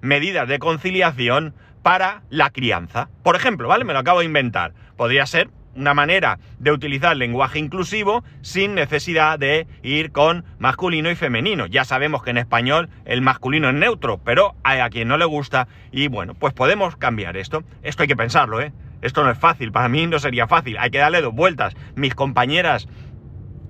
medidas 0.00 0.48
de 0.48 0.58
conciliación 0.58 1.52
para 1.82 2.22
la 2.30 2.48
crianza. 2.48 3.10
Por 3.22 3.36
ejemplo, 3.36 3.68
¿vale? 3.68 3.84
Me 3.84 3.92
lo 3.92 3.98
acabo 3.98 4.20
de 4.20 4.24
inventar. 4.24 4.72
Podría 4.96 5.26
ser 5.26 5.50
una 5.80 5.94
manera 5.94 6.38
de 6.58 6.72
utilizar 6.72 7.16
lenguaje 7.16 7.58
inclusivo 7.58 8.22
sin 8.42 8.74
necesidad 8.74 9.38
de 9.38 9.66
ir 9.82 10.12
con 10.12 10.44
masculino 10.58 11.10
y 11.10 11.14
femenino. 11.14 11.66
Ya 11.66 11.84
sabemos 11.84 12.22
que 12.22 12.30
en 12.30 12.38
español 12.38 12.90
el 13.06 13.22
masculino 13.22 13.70
es 13.70 13.74
neutro, 13.74 14.18
pero 14.22 14.54
hay 14.62 14.80
a 14.80 14.90
quien 14.90 15.08
no 15.08 15.16
le 15.16 15.24
gusta 15.24 15.68
y 15.90 16.08
bueno, 16.08 16.34
pues 16.34 16.52
podemos 16.52 16.96
cambiar 16.96 17.36
esto. 17.36 17.64
Esto 17.82 18.02
hay 18.02 18.08
que 18.08 18.16
pensarlo, 18.16 18.60
¿eh? 18.60 18.72
Esto 19.00 19.24
no 19.24 19.30
es 19.30 19.38
fácil, 19.38 19.72
para 19.72 19.88
mí 19.88 20.06
no 20.06 20.18
sería 20.18 20.46
fácil, 20.46 20.76
hay 20.78 20.90
que 20.90 20.98
darle 20.98 21.22
dos 21.22 21.34
vueltas. 21.34 21.74
Mis 21.96 22.14
compañeras 22.14 22.86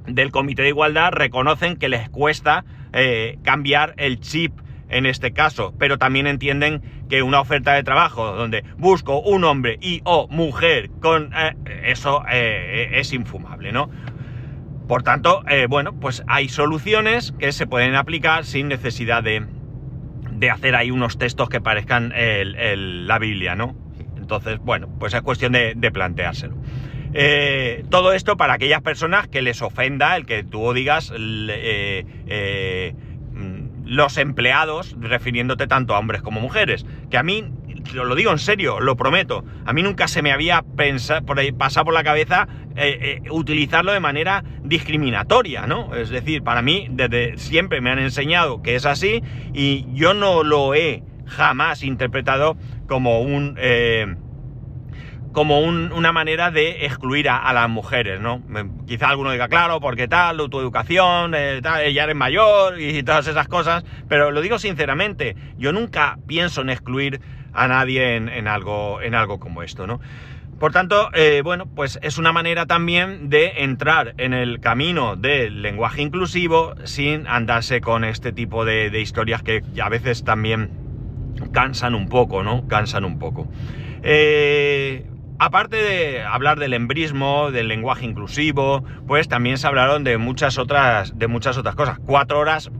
del 0.07 0.33
Comité 0.33 0.63
de 0.63 0.71
Igualdad 0.71 1.13
reconocen 1.13 1.77
que 1.77 1.89
les 1.89 2.09
cuesta 2.11 2.65
eh, 2.93 3.39
cambiar 3.45 3.95
el 3.97 4.19
chip 4.19 4.53
en 4.91 5.07
este 5.07 5.33
caso, 5.33 5.73
pero 5.79 5.99
también 5.99 6.27
entienden 6.27 6.83
que 7.09 7.23
una 7.23 7.41
oferta 7.41 7.75
de 7.75 7.83
trabajo 7.83 8.35
donde 8.35 8.65
busco 8.77 9.21
un 9.21 9.45
hombre 9.45 9.79
y 9.81 10.03
o 10.05 10.29
mujer 10.29 10.91
con 11.01 11.33
eh, 11.35 11.55
eso 11.85 12.25
eh, 12.31 12.91
es 12.95 13.13
infumable, 13.13 13.73
¿no? 13.73 13.91
Por 14.89 15.03
tanto, 15.05 15.45
eh, 15.49 15.67
bueno, 15.69 15.93
pues 15.93 16.25
hay 16.27 16.49
soluciones 16.49 17.33
que 17.39 17.53
se 17.53 17.67
pueden 17.67 17.95
aplicar 17.95 18.45
sin 18.45 18.67
necesidad 18.69 19.23
de, 19.23 19.47
de 20.33 20.51
hacer 20.51 20.75
ahí 20.75 20.91
unos 20.91 21.17
textos 21.17 21.49
que 21.49 21.61
parezcan 21.61 22.13
la 22.13 23.19
Biblia, 23.21 23.55
¿no? 23.55 23.77
Entonces, 24.17 24.59
bueno, 24.61 24.89
pues 24.99 25.15
es 25.15 25.23
cuestión 25.23 25.53
de, 25.53 25.91
planteárselo. 25.93 26.57
Eh, 27.13 27.85
todo 27.91 28.13
esto 28.13 28.37
para 28.37 28.55
aquellas 28.55 28.83
personas 28.83 29.27
que 29.27 29.43
les 29.43 29.63
ofenda 29.63 30.17
el 30.17 30.27
que 30.27 30.45
tú 30.45 30.73
digas 30.73 31.13
los 33.91 34.19
empleados 34.19 34.95
refiriéndote 35.01 35.67
tanto 35.67 35.97
a 35.97 35.99
hombres 35.99 36.23
como 36.23 36.41
mujeres. 36.41 36.87
Que 37.11 37.19
a 37.19 37.25
mí, 37.25 37.45
lo 37.93 38.15
digo 38.15 38.31
en 38.31 38.39
serio, 38.39 38.79
lo 38.79 38.97
prometo, 38.97 39.45
a 39.67 39.73
mí 39.73 39.83
nunca 39.83 40.07
se 40.07 40.23
me 40.23 40.31
había 40.31 40.63
por 41.27 41.41
ahí, 41.41 41.51
pasado 41.51 41.87
por 41.87 41.95
la 41.95 42.05
cabeza 42.05 42.47
utilizarlo 43.31 43.93
de 43.93 43.99
manera 43.99 44.45
discriminatoria, 44.63 45.67
¿no? 45.67 45.95
Es 45.97 46.09
decir, 46.09 46.43
para 46.43 46.63
mí 46.63 46.87
desde 46.89 47.37
siempre 47.37 47.81
me 47.81 47.91
han 47.91 47.99
enseñado 47.99 48.63
que 48.63 48.77
es 48.77 48.87
así 48.87 49.23
y 49.53 49.87
yo 49.93 50.15
no 50.15 50.45
lo 50.45 50.73
he 50.75 51.03
jamás 51.27 51.83
interpretado 51.83 52.57
como 52.87 53.21
un... 53.21 53.57
Eh, 53.59 54.15
como 55.33 55.61
una 55.61 56.13
manera 56.13 56.51
de 56.51 56.85
excluir 56.85 57.29
a, 57.29 57.53
las 57.53 57.69
mujeres, 57.69 58.21
¿no? 58.21 58.43
Quizá 58.87 59.09
alguno 59.09 59.31
diga, 59.31 59.49
claro, 59.49 59.81
porque 59.81 60.09
tal, 60.09 60.39
tu 60.51 60.59
educación, 60.59 61.35
eh, 61.35 61.61
tal, 61.63 61.83
ella 61.83 62.05
eres 62.05 62.17
mayor 62.17 62.81
y 62.81 63.03
todas 63.03 63.27
esas 63.27 63.47
cosas, 63.47 63.85
pero 64.09 64.31
lo 64.31 64.41
digo 64.41 64.59
sinceramente, 64.59 65.37
yo 65.57 65.73
nunca 65.73 66.19
pienso 66.27 66.63
en 66.63 66.71
excluir 66.71 67.21
a 67.53 67.69
nadie 67.69 68.17
en, 68.17 68.49
algo, 68.49 69.01
en 69.03 69.15
algo 69.15 69.39
como 69.39 69.63
esto, 69.63 69.87
¿no? 69.87 70.01
Por 70.59 70.73
tanto, 70.73 71.11
eh, 71.15 71.41
bueno, 71.43 71.67
pues 71.75 71.99
es 72.03 72.19
una 72.19 72.33
manera 72.33 72.67
también 72.67 73.31
de 73.31 73.65
entrar 73.65 74.15
en 74.19 74.35
el 74.35 74.61
camino 74.61 75.17
del 75.17 75.63
lenguaje 75.63 76.03
inclusivo 76.03 76.75
sin 76.85 77.27
andarse 77.27 77.81
con 77.81 78.05
este 78.05 78.33
tipo 78.33 78.67
de, 78.67 78.91
de 78.91 79.01
historias 79.01 79.43
que 79.43 79.63
a 79.83 79.89
veces 79.89 80.23
también 80.23 80.71
cansan 81.53 81.95
un 81.95 82.09
poco, 82.09 82.43
¿no? 82.43 82.69
Cansan 82.69 83.05
un 83.05 83.19
poco. 83.19 83.49
Eh, 84.03 85.10
aparte 85.41 85.77
de 85.77 86.23
hablar 86.23 86.59
del 86.59 86.75
embrismo, 86.75 87.51
del 87.51 87.67
lenguaje 87.67 88.05
inclusivo, 88.05 88.85
pues 89.07 89.27
también 89.27 89.57
se 89.57 89.67
hablaron 89.67 90.05
de 90.05 90.19
muchas 90.19 90.59
otras, 90.59 91.19
de 91.19 91.29
muchas 91.29 91.57
otras 91.57 91.75
cosas. 91.75 91.99
Cuatro 91.99 92.39
horas 92.39 92.71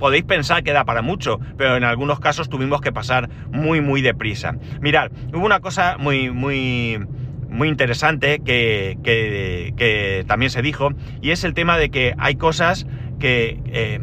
podéis 0.00 0.24
pensar 0.24 0.64
que 0.64 0.72
da 0.72 0.84
para 0.84 1.00
mucho, 1.00 1.38
pero 1.56 1.76
en 1.76 1.84
algunos 1.84 2.18
casos 2.18 2.48
tuvimos 2.48 2.80
que 2.80 2.90
pasar 2.90 3.30
muy, 3.52 3.80
muy 3.80 4.02
deprisa. 4.02 4.56
Mirad, 4.80 5.12
hubo 5.32 5.46
una 5.46 5.60
cosa 5.60 5.96
muy, 5.96 6.30
muy, 6.30 6.98
muy 7.48 7.68
interesante 7.68 8.40
que, 8.44 8.98
que, 9.04 10.24
también 10.26 10.50
se 10.50 10.60
dijo, 10.60 10.90
y 11.22 11.30
es 11.30 11.44
el 11.44 11.54
tema 11.54 11.78
de 11.78 11.88
que 11.90 12.14
hay 12.18 12.34
cosas 12.34 12.84
que, 13.20 13.60
eh, 13.66 14.00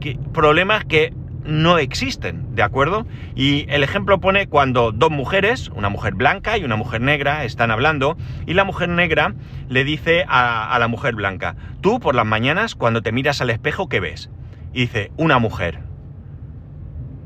que 0.00 0.16
problemas 0.32 0.84
que 0.84 1.12
no 1.48 1.78
existen, 1.78 2.54
¿de 2.54 2.62
acuerdo? 2.62 3.06
Y 3.34 3.64
el 3.70 3.82
ejemplo 3.82 4.20
pone 4.20 4.48
cuando 4.48 4.92
dos 4.92 5.10
mujeres, 5.10 5.70
una 5.74 5.88
mujer 5.88 6.14
blanca 6.14 6.58
y 6.58 6.64
una 6.64 6.76
mujer 6.76 7.00
negra, 7.00 7.44
están 7.44 7.70
hablando 7.70 8.18
y 8.46 8.52
la 8.52 8.64
mujer 8.64 8.90
negra 8.90 9.34
le 9.68 9.82
dice 9.82 10.26
a, 10.28 10.76
la 10.78 10.88
mujer 10.88 11.14
blanca, 11.14 11.56
tú 11.80 12.00
por 12.00 12.14
las 12.14 12.26
mañanas 12.26 12.74
cuando 12.74 13.00
te 13.00 13.12
miras 13.12 13.40
al 13.40 13.48
espejo, 13.48 13.88
¿qué 13.88 13.98
ves? 13.98 14.30
Y 14.74 14.82
dice, 14.82 15.10
una 15.16 15.38
mujer. 15.38 15.80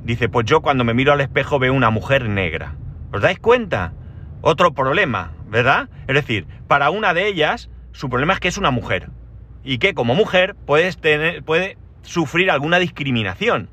Dice, 0.05 0.29
pues 0.29 0.47
yo 0.47 0.63
cuando 0.63 0.85
me 0.85 0.95
miro 0.95 1.13
al 1.13 1.21
espejo 1.21 1.59
veo 1.59 1.75
una 1.75 1.91
mujer 1.91 2.29
negra. 2.29 2.77
¿Os 3.13 3.21
dais 3.21 3.41
cuenta? 3.41 3.93
Otro 4.41 4.73
problema, 4.73 5.33
¿verdad? 5.49 5.89
Es 6.07 6.15
decir, 6.15 6.47
para 6.69 6.91
una 6.91 7.13
de 7.13 7.27
ellas, 7.27 7.71
su 7.91 8.09
problema 8.09 8.35
es 8.35 8.41
que 8.41 8.49
es 8.49 8.57
una 8.57 8.71
mujer. 8.71 9.11
Y 9.65 9.79
que 9.79 9.95
como 9.95 10.15
mujer 10.15 10.55
puedes 10.55 10.99
tener, 10.99 11.43
puede 11.43 11.77
sufrir 12.03 12.51
alguna 12.53 12.79
discriminación. 12.79 13.69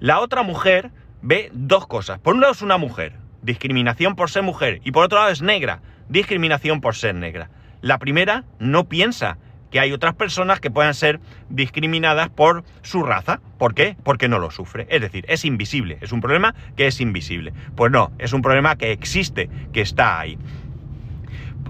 La 0.00 0.20
otra 0.20 0.42
mujer 0.42 0.90
ve 1.22 1.50
dos 1.52 1.86
cosas. 1.86 2.20
Por 2.20 2.34
un 2.34 2.40
lado 2.40 2.52
es 2.52 2.62
una 2.62 2.78
mujer, 2.78 3.14
discriminación 3.42 4.14
por 4.14 4.30
ser 4.30 4.42
mujer, 4.44 4.80
y 4.84 4.92
por 4.92 5.04
otro 5.04 5.18
lado 5.18 5.30
es 5.30 5.42
negra, 5.42 5.80
discriminación 6.08 6.80
por 6.80 6.94
ser 6.94 7.14
negra. 7.16 7.50
La 7.80 7.98
primera 7.98 8.44
no 8.60 8.88
piensa 8.88 9.38
que 9.70 9.80
hay 9.80 9.92
otras 9.92 10.14
personas 10.14 10.60
que 10.60 10.70
puedan 10.70 10.94
ser 10.94 11.20
discriminadas 11.48 12.28
por 12.28 12.64
su 12.82 13.02
raza. 13.02 13.40
¿Por 13.58 13.74
qué? 13.74 13.96
Porque 14.02 14.28
no 14.28 14.38
lo 14.38 14.50
sufre. 14.50 14.86
Es 14.88 15.00
decir, 15.00 15.24
es 15.28 15.44
invisible. 15.44 15.98
Es 16.00 16.12
un 16.12 16.20
problema 16.20 16.54
que 16.76 16.86
es 16.86 17.00
invisible. 17.00 17.52
Pues 17.76 17.92
no, 17.92 18.12
es 18.18 18.32
un 18.32 18.40
problema 18.40 18.76
que 18.76 18.92
existe, 18.92 19.50
que 19.72 19.80
está 19.80 20.20
ahí. 20.20 20.38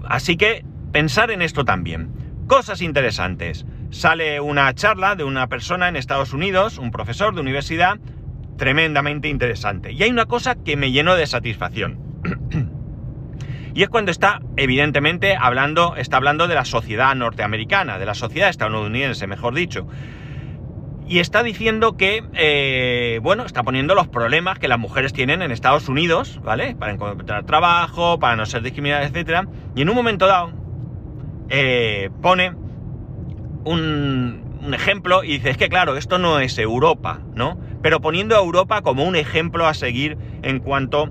Así 0.07 0.37
que 0.37 0.63
pensar 0.91 1.31
en 1.31 1.41
esto 1.41 1.65
también. 1.65 2.09
Cosas 2.47 2.81
interesantes. 2.81 3.65
Sale 3.91 4.39
una 4.39 4.73
charla 4.73 5.15
de 5.15 5.23
una 5.23 5.47
persona 5.47 5.87
en 5.87 5.95
Estados 5.95 6.31
Unidos, 6.31 6.77
un 6.77 6.91
profesor 6.91 7.35
de 7.35 7.41
universidad, 7.41 7.99
tremendamente 8.59 9.29
interesante. 9.29 9.93
Y 9.93 10.03
hay 10.03 10.11
una 10.11 10.25
cosa 10.27 10.53
que 10.53 10.75
me 10.75 10.91
llenó 10.91 11.15
de 11.15 11.25
satisfacción. 11.25 11.97
y 13.73 13.81
es 13.81 13.89
cuando 13.89 14.11
está, 14.11 14.41
evidentemente, 14.57 15.35
hablando, 15.39 15.95
está 15.95 16.17
hablando 16.17 16.47
de 16.47 16.55
la 16.55 16.65
sociedad 16.65 17.15
norteamericana, 17.15 17.97
de 17.97 18.05
la 18.05 18.13
sociedad 18.13 18.49
estadounidense, 18.49 19.25
mejor 19.25 19.55
dicho. 19.55 19.87
Y 21.07 21.19
está 21.19 21.41
diciendo 21.41 21.97
que, 21.97 22.23
eh, 22.33 23.19
bueno, 23.23 23.45
está 23.45 23.63
poniendo 23.63 23.95
los 23.95 24.09
problemas 24.09 24.59
que 24.59 24.67
las 24.67 24.77
mujeres 24.77 25.13
tienen 25.13 25.41
en 25.41 25.51
Estados 25.51 25.89
Unidos, 25.89 26.39
¿vale? 26.43 26.75
Para 26.75 26.91
encontrar 26.91 27.45
trabajo, 27.45 28.19
para 28.19 28.35
no 28.35 28.45
ser 28.45 28.61
discriminadas, 28.61 29.11
etc. 29.11 29.47
Y 29.73 29.81
en 29.81 29.89
un 29.89 29.95
momento 29.95 30.27
dado, 30.27 30.51
eh, 31.49 32.11
pone 32.21 32.51
un, 33.63 34.43
un 34.61 34.73
ejemplo 34.73 35.23
y 35.23 35.37
dice, 35.37 35.49
es 35.49 35.57
que 35.57 35.69
claro, 35.69 35.95
esto 35.95 36.17
no 36.19 36.39
es 36.39 36.57
Europa, 36.59 37.21
¿no? 37.33 37.57
Pero 37.81 38.01
poniendo 38.01 38.35
a 38.35 38.39
Europa 38.39 38.81
como 38.81 39.03
un 39.03 39.15
ejemplo 39.15 39.67
a 39.67 39.73
seguir 39.73 40.17
en 40.41 40.59
cuanto 40.59 41.09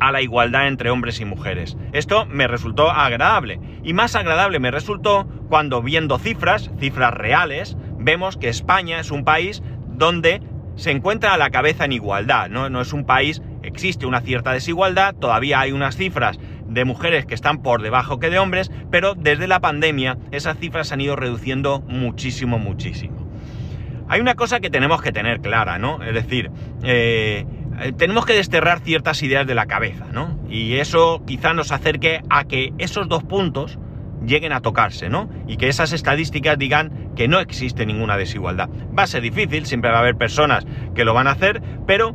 a 0.00 0.12
la 0.12 0.22
igualdad 0.22 0.68
entre 0.68 0.90
hombres 0.90 1.20
y 1.20 1.24
mujeres. 1.24 1.76
Esto 1.92 2.26
me 2.26 2.46
resultó 2.46 2.90
agradable. 2.90 3.60
Y 3.82 3.92
más 3.92 4.14
agradable 4.14 4.58
me 4.58 4.70
resultó 4.70 5.26
cuando 5.48 5.82
viendo 5.82 6.18
cifras, 6.18 6.70
cifras 6.78 7.14
reales, 7.14 7.76
vemos 7.98 8.36
que 8.36 8.48
España 8.48 9.00
es 9.00 9.10
un 9.10 9.24
país 9.24 9.62
donde 9.86 10.42
se 10.76 10.92
encuentra 10.92 11.34
a 11.34 11.38
la 11.38 11.50
cabeza 11.50 11.84
en 11.84 11.92
igualdad, 11.92 12.48
¿no? 12.48 12.70
No 12.70 12.80
es 12.80 12.92
un 12.92 13.04
país, 13.04 13.42
existe 13.62 14.06
una 14.06 14.20
cierta 14.20 14.52
desigualdad, 14.52 15.14
todavía 15.14 15.58
hay 15.58 15.72
unas 15.72 15.96
cifras 15.96 16.38
de 16.68 16.84
mujeres 16.84 17.26
que 17.26 17.34
están 17.34 17.62
por 17.62 17.82
debajo 17.82 18.20
que 18.20 18.30
de 18.30 18.38
hombres, 18.38 18.70
pero 18.90 19.14
desde 19.14 19.48
la 19.48 19.60
pandemia 19.60 20.18
esas 20.30 20.58
cifras 20.58 20.88
se 20.88 20.94
han 20.94 21.00
ido 21.00 21.16
reduciendo 21.16 21.80
muchísimo, 21.80 22.58
muchísimo. 22.58 23.27
Hay 24.08 24.20
una 24.20 24.34
cosa 24.34 24.60
que 24.60 24.70
tenemos 24.70 25.02
que 25.02 25.12
tener 25.12 25.40
clara, 25.40 25.78
¿no? 25.78 26.02
Es 26.02 26.14
decir, 26.14 26.50
eh, 26.82 27.46
tenemos 27.96 28.26
que 28.26 28.32
desterrar 28.32 28.80
ciertas 28.80 29.22
ideas 29.22 29.46
de 29.46 29.54
la 29.54 29.66
cabeza, 29.66 30.06
¿no? 30.12 30.38
Y 30.48 30.76
eso 30.76 31.22
quizá 31.26 31.52
nos 31.52 31.72
acerque 31.72 32.22
a 32.30 32.44
que 32.44 32.72
esos 32.78 33.08
dos 33.08 33.22
puntos 33.22 33.78
lleguen 34.24 34.52
a 34.52 34.60
tocarse, 34.60 35.08
¿no? 35.08 35.28
Y 35.46 35.56
que 35.56 35.68
esas 35.68 35.92
estadísticas 35.92 36.58
digan 36.58 37.12
que 37.14 37.28
no 37.28 37.38
existe 37.38 37.86
ninguna 37.86 38.16
desigualdad. 38.16 38.68
Va 38.96 39.04
a 39.04 39.06
ser 39.06 39.22
difícil, 39.22 39.66
siempre 39.66 39.90
va 39.90 39.98
a 39.98 40.00
haber 40.00 40.16
personas 40.16 40.66
que 40.94 41.04
lo 41.04 41.14
van 41.14 41.26
a 41.26 41.32
hacer, 41.32 41.62
pero 41.86 42.14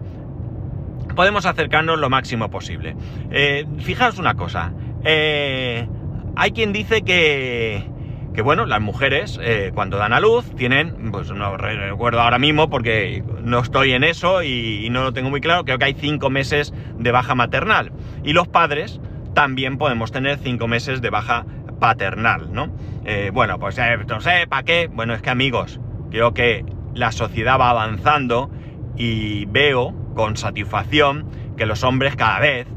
podemos 1.15 1.45
acercarnos 1.45 1.99
lo 1.99 2.09
máximo 2.09 2.49
posible. 2.49 2.95
Eh, 3.31 3.65
fijaos 3.79 4.17
una 4.17 4.33
cosa, 4.33 4.73
eh, 5.03 5.87
hay 6.35 6.51
quien 6.51 6.73
dice 6.73 7.03
que, 7.03 7.87
que 8.33 8.41
bueno, 8.41 8.65
las 8.65 8.81
mujeres 8.81 9.39
eh, 9.41 9.71
cuando 9.73 9.97
dan 9.97 10.13
a 10.13 10.19
luz 10.19 10.45
tienen, 10.55 11.11
pues 11.11 11.31
no 11.31 11.55
recuerdo 11.55 12.21
ahora 12.21 12.39
mismo 12.39 12.69
porque 12.69 13.23
no 13.41 13.59
estoy 13.59 13.93
en 13.93 14.03
eso 14.03 14.43
y, 14.43 14.87
no 14.89 15.03
lo 15.03 15.13
tengo 15.13 15.29
muy 15.29 15.41
claro, 15.41 15.65
creo 15.65 15.77
que 15.77 15.85
hay 15.85 15.93
cinco 15.93 16.29
meses 16.29 16.73
de 16.97 17.11
baja 17.11 17.35
maternal. 17.35 17.91
Y 18.23 18.33
los 18.33 18.47
padres 18.47 18.99
también 19.33 19.77
podemos 19.77 20.11
tener 20.11 20.37
cinco 20.39 20.67
meses 20.67 21.01
de 21.01 21.09
baja 21.09 21.45
paternal, 21.79 22.53
¿no? 22.53 22.71
bueno, 23.33 23.59
pues 23.59 23.77
no 24.07 24.21
sé, 24.21 24.47
¿para 24.47 24.63
qué? 24.63 24.89
Bueno, 24.91 25.13
es 25.13 25.21
que 25.21 25.29
amigos, 25.29 25.79
creo 26.09 26.33
que 26.33 26.63
la 26.93 27.11
sociedad 27.11 27.59
va 27.59 27.69
avanzando 27.69 28.49
y 28.95 29.45
veo 29.45 29.93
con 30.15 30.37
satisfacción 30.37 31.27
que 31.57 31.65
los 31.65 31.83
hombres 31.83 32.15
cada 32.15 32.39
vez 32.39 32.67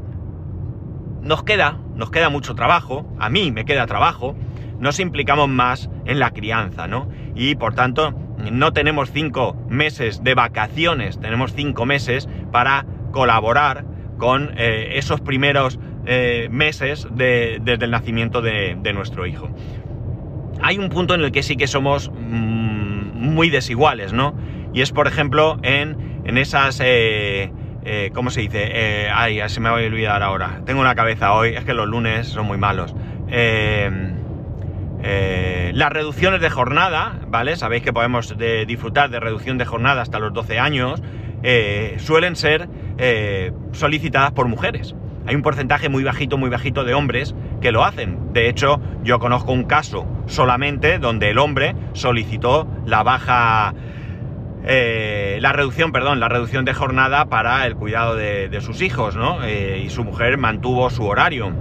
nos 1.21 1.43
queda, 1.43 1.77
nos 1.95 2.11
queda 2.11 2.29
mucho 2.29 2.55
trabajo, 2.55 3.05
a 3.19 3.29
mí 3.29 3.51
me 3.51 3.65
queda 3.65 3.85
trabajo, 3.85 4.35
nos 4.79 4.99
implicamos 4.99 5.49
más 5.49 5.89
en 6.05 6.19
la 6.19 6.31
crianza, 6.31 6.87
¿no? 6.87 7.09
Y 7.35 7.55
por 7.55 7.73
tanto, 7.73 8.11
no 8.51 8.73
tenemos 8.73 9.11
cinco 9.11 9.55
meses 9.69 10.23
de 10.23 10.33
vacaciones, 10.33 11.19
tenemos 11.19 11.53
cinco 11.53 11.85
meses 11.85 12.27
para 12.51 12.85
colaborar 13.11 13.85
con 14.17 14.53
eh, 14.57 14.93
esos 14.93 15.21
primeros 15.21 15.79
eh, 16.05 16.47
meses 16.51 17.07
desde 17.11 17.85
el 17.85 17.91
nacimiento 17.91 18.41
de, 18.41 18.75
nuestro 18.93 19.25
hijo. 19.25 19.49
Hay 20.61 20.77
un 20.77 20.89
punto 20.89 21.13
en 21.13 21.21
el 21.21 21.31
que 21.31 21.43
sí 21.43 21.55
que 21.55 21.67
somos 21.67 22.09
mm, 22.09 23.17
muy 23.17 23.49
desiguales, 23.49 24.13
¿no? 24.13 24.35
Y 24.73 24.81
es, 24.81 24.91
por 24.91 25.07
ejemplo, 25.07 25.57
en, 25.63 26.21
en 26.25 26.37
esas... 26.37 26.81
Eh, 26.83 27.51
eh, 27.89 28.11
¿Cómo 28.13 28.31
se 28.31 28.41
dice? 28.41 28.67
Eh, 28.69 29.09
ay, 29.09 29.39
se 29.47 29.61
me 29.61 29.69
va 29.69 29.79
a 29.79 29.81
olvidar 29.81 30.21
ahora. 30.21 30.61
Tengo 30.65 30.81
una 30.81 30.93
cabeza 30.93 31.33
hoy, 31.33 31.55
es 31.55 31.63
que 31.63 31.73
los 31.73 31.87
lunes 31.87 32.27
son 32.27 32.45
muy 32.45 32.57
malos. 32.57 32.93
Las 35.01 35.91
reducciones 35.91 36.41
de 36.41 36.49
jornada, 36.49 37.19
¿vale? 37.27 37.55
Sabéis 37.55 37.83
que 37.83 37.93
podemos 37.93 38.35
disfrutar 38.67 39.09
de 39.09 39.19
reducción 39.19 39.57
de 39.57 39.65
jornada 39.65 40.01
hasta 40.01 40.19
los 40.19 40.33
12 40.33 40.59
años. 40.59 41.01
suelen 41.97 42.35
ser 42.35 42.67
solicitadas 43.71 44.31
por 44.31 44.47
mujeres. 44.47 44.95
hay 45.25 45.35
un 45.35 45.41
porcentaje 45.41 45.89
muy 45.89 46.03
bajito, 46.03 46.37
muy 46.37 46.49
bajito 46.49 46.83
de 46.83 46.93
hombres 46.93 47.35
que 47.61 47.71
lo 47.71 47.83
hacen. 47.83 48.33
De 48.33 48.49
hecho, 48.49 48.79
yo 49.03 49.19
conozco 49.19 49.51
un 49.51 49.63
caso 49.63 50.05
solamente 50.27 50.99
donde 50.99 51.29
el 51.31 51.39
hombre 51.39 51.75
solicitó 51.93 52.67
la 52.85 53.03
baja, 53.03 53.73
eh, 54.63 55.39
la 55.41 55.53
reducción, 55.53 55.91
perdón, 55.91 56.19
la 56.19 56.29
reducción 56.29 56.65
de 56.65 56.73
jornada 56.73 57.25
para 57.25 57.65
el 57.65 57.75
cuidado 57.75 58.15
de, 58.15 58.59
sus 58.61 58.81
hijos, 58.81 59.15
¿no? 59.15 59.43
Eh, 59.43 59.81
y 59.85 59.89
su 59.89 60.03
mujer 60.03 60.37
mantuvo 60.37 60.89
su 60.89 61.05
horario. 61.05 61.51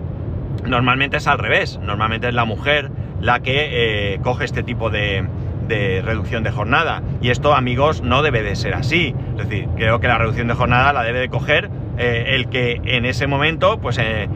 Normalmente 0.67 1.19
es 1.19 1.27
al 1.27 1.39
revés, 1.39 1.79
normalmente 1.83 2.29
es 2.29 2.35
la 2.35 2.45
mujer 2.45 2.91
la 3.21 3.41
que 3.41 4.15
eh, 4.15 4.21
coge 4.23 4.45
este 4.45 4.63
tipo 4.63 4.91
de, 4.91 5.27
reducción 5.69 6.45
de 6.45 6.51
jornada. 6.51 7.03
Y 7.21 7.31
esto, 7.31 7.55
amigos, 7.55 8.03
no 8.03 8.23
debe 8.23 8.43
de 8.43 8.55
ser 8.55 8.75
así. 8.75 9.15
Es 9.37 9.49
decir, 9.49 9.69
creo 9.77 9.99
que 9.99 10.07
la 10.07 10.19
reducción 10.19 10.47
de 10.49 10.55
jornada 10.55 10.93
la 10.93 11.03
debe 11.03 11.19
de 11.19 11.29
coger 11.29 11.71
eh, 11.99 12.37
el 12.37 12.49
que 12.49 12.81
en 12.85 13.05
ese 13.05 13.27
momento, 13.27 13.79
pues 13.81 13.99
eh, 13.99 14.29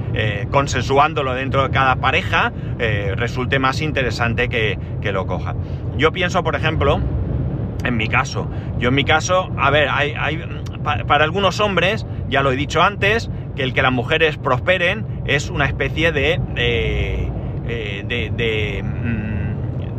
consensuándolo 0.50 1.34
dentro 1.34 1.62
de 1.62 1.70
cada 1.70 1.96
pareja, 1.96 2.52
resulte 3.14 3.58
más 3.58 3.80
interesante 3.80 4.48
que, 4.48 4.78
lo 5.12 5.26
coja. 5.26 5.54
Yo 5.96 6.10
pienso, 6.10 6.42
por 6.42 6.56
ejemplo, 6.56 7.00
en 7.84 7.96
mi 7.96 8.08
caso, 8.08 8.50
yo 8.78 8.88
en 8.88 8.94
mi 8.94 9.04
caso, 9.04 9.50
a 9.56 9.70
ver, 9.70 9.88
hay, 9.88 10.14
para, 10.82 11.24
algunos 11.24 11.60
hombres, 11.60 12.06
ya 12.28 12.42
lo 12.42 12.52
he 12.52 12.56
dicho 12.56 12.82
antes, 12.82 13.30
que 13.56 13.62
el 13.62 13.74
que 13.74 13.82
las 13.82 13.92
mujeres 13.92 14.36
prosperen 14.36 15.22
es 15.26 15.50
una 15.50 15.66
especie 15.66 16.12
de, 16.12 17.29
de, 18.06 18.32
de 18.34 18.82
mm, 18.82 19.20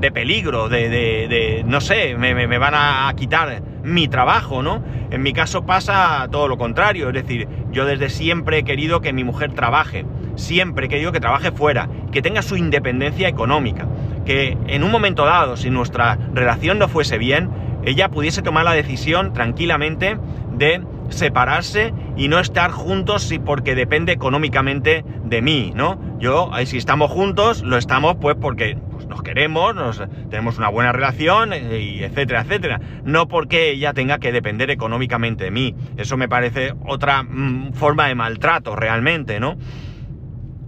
peligro, 0.09 0.67
de, 0.67 0.89
de, 0.89 1.63
no 1.65 1.79
sé, 1.79 2.15
me, 2.17 2.33
me, 2.33 2.57
van 2.57 2.73
a 2.75 3.13
quitar 3.15 3.61
mi 3.83 4.07
trabajo, 4.07 4.63
¿no? 4.63 4.83
En 5.11 5.21
mi 5.21 5.33
caso 5.33 5.65
pasa 5.65 6.27
todo 6.31 6.47
lo 6.47 6.57
contrario, 6.57 7.09
es 7.09 7.13
decir, 7.13 7.47
yo 7.71 7.85
desde 7.85 8.09
siempre 8.09 8.59
he 8.59 8.63
querido 8.63 9.01
que 9.01 9.13
mi 9.13 9.23
mujer 9.23 9.53
trabaje, 9.53 10.05
siempre 10.35 10.87
he 10.87 10.89
querido 10.89 11.11
que 11.11 11.19
trabaje 11.19 11.51
fuera, 11.51 11.87
que 12.11 12.21
tenga 12.21 12.41
su 12.41 12.57
independencia 12.57 13.27
económica, 13.27 13.87
que 14.25 14.57
en 14.67 14.83
un 14.83 14.91
momento 14.91 15.25
dado, 15.25 15.55
si 15.55 15.69
nuestra 15.69 16.17
relación 16.33 16.79
no 16.79 16.87
fuese 16.87 17.17
bien, 17.17 17.49
ella 17.85 18.09
pudiese 18.09 18.41
tomar 18.41 18.65
la 18.65 18.73
decisión 18.73 19.33
tranquilamente 19.33 20.17
de 20.51 20.81
separarse 21.09 21.93
y 22.15 22.27
no 22.27 22.39
estar 22.39 22.71
juntos 22.71 23.31
porque 23.45 23.75
depende 23.75 24.11
económicamente 24.11 25.03
de 25.23 25.41
mí, 25.41 25.71
¿no? 25.75 25.99
Yo, 26.19 26.51
si 26.65 26.77
estamos 26.77 27.11
juntos, 27.11 27.63
lo 27.63 27.77
estamos 27.77 28.17
pues 28.19 28.35
porque 28.39 28.77
nos 29.07 29.23
queremos, 29.23 29.75
nos, 29.75 30.01
tenemos 30.29 30.57
una 30.57 30.69
buena 30.69 30.91
relación, 30.91 31.53
eh, 31.53 31.79
y 31.79 32.03
etcétera, 32.03 32.41
etcétera. 32.41 32.79
No 33.03 33.27
porque 33.27 33.71
ella 33.71 33.93
tenga 33.93 34.19
que 34.19 34.31
depender 34.31 34.69
económicamente 34.71 35.45
de 35.45 35.51
mí. 35.51 35.75
Eso 35.97 36.17
me 36.17 36.29
parece 36.29 36.73
otra 36.85 37.23
mm, 37.23 37.73
forma 37.73 38.07
de 38.07 38.15
maltrato 38.15 38.75
realmente, 38.75 39.39
¿no? 39.39 39.57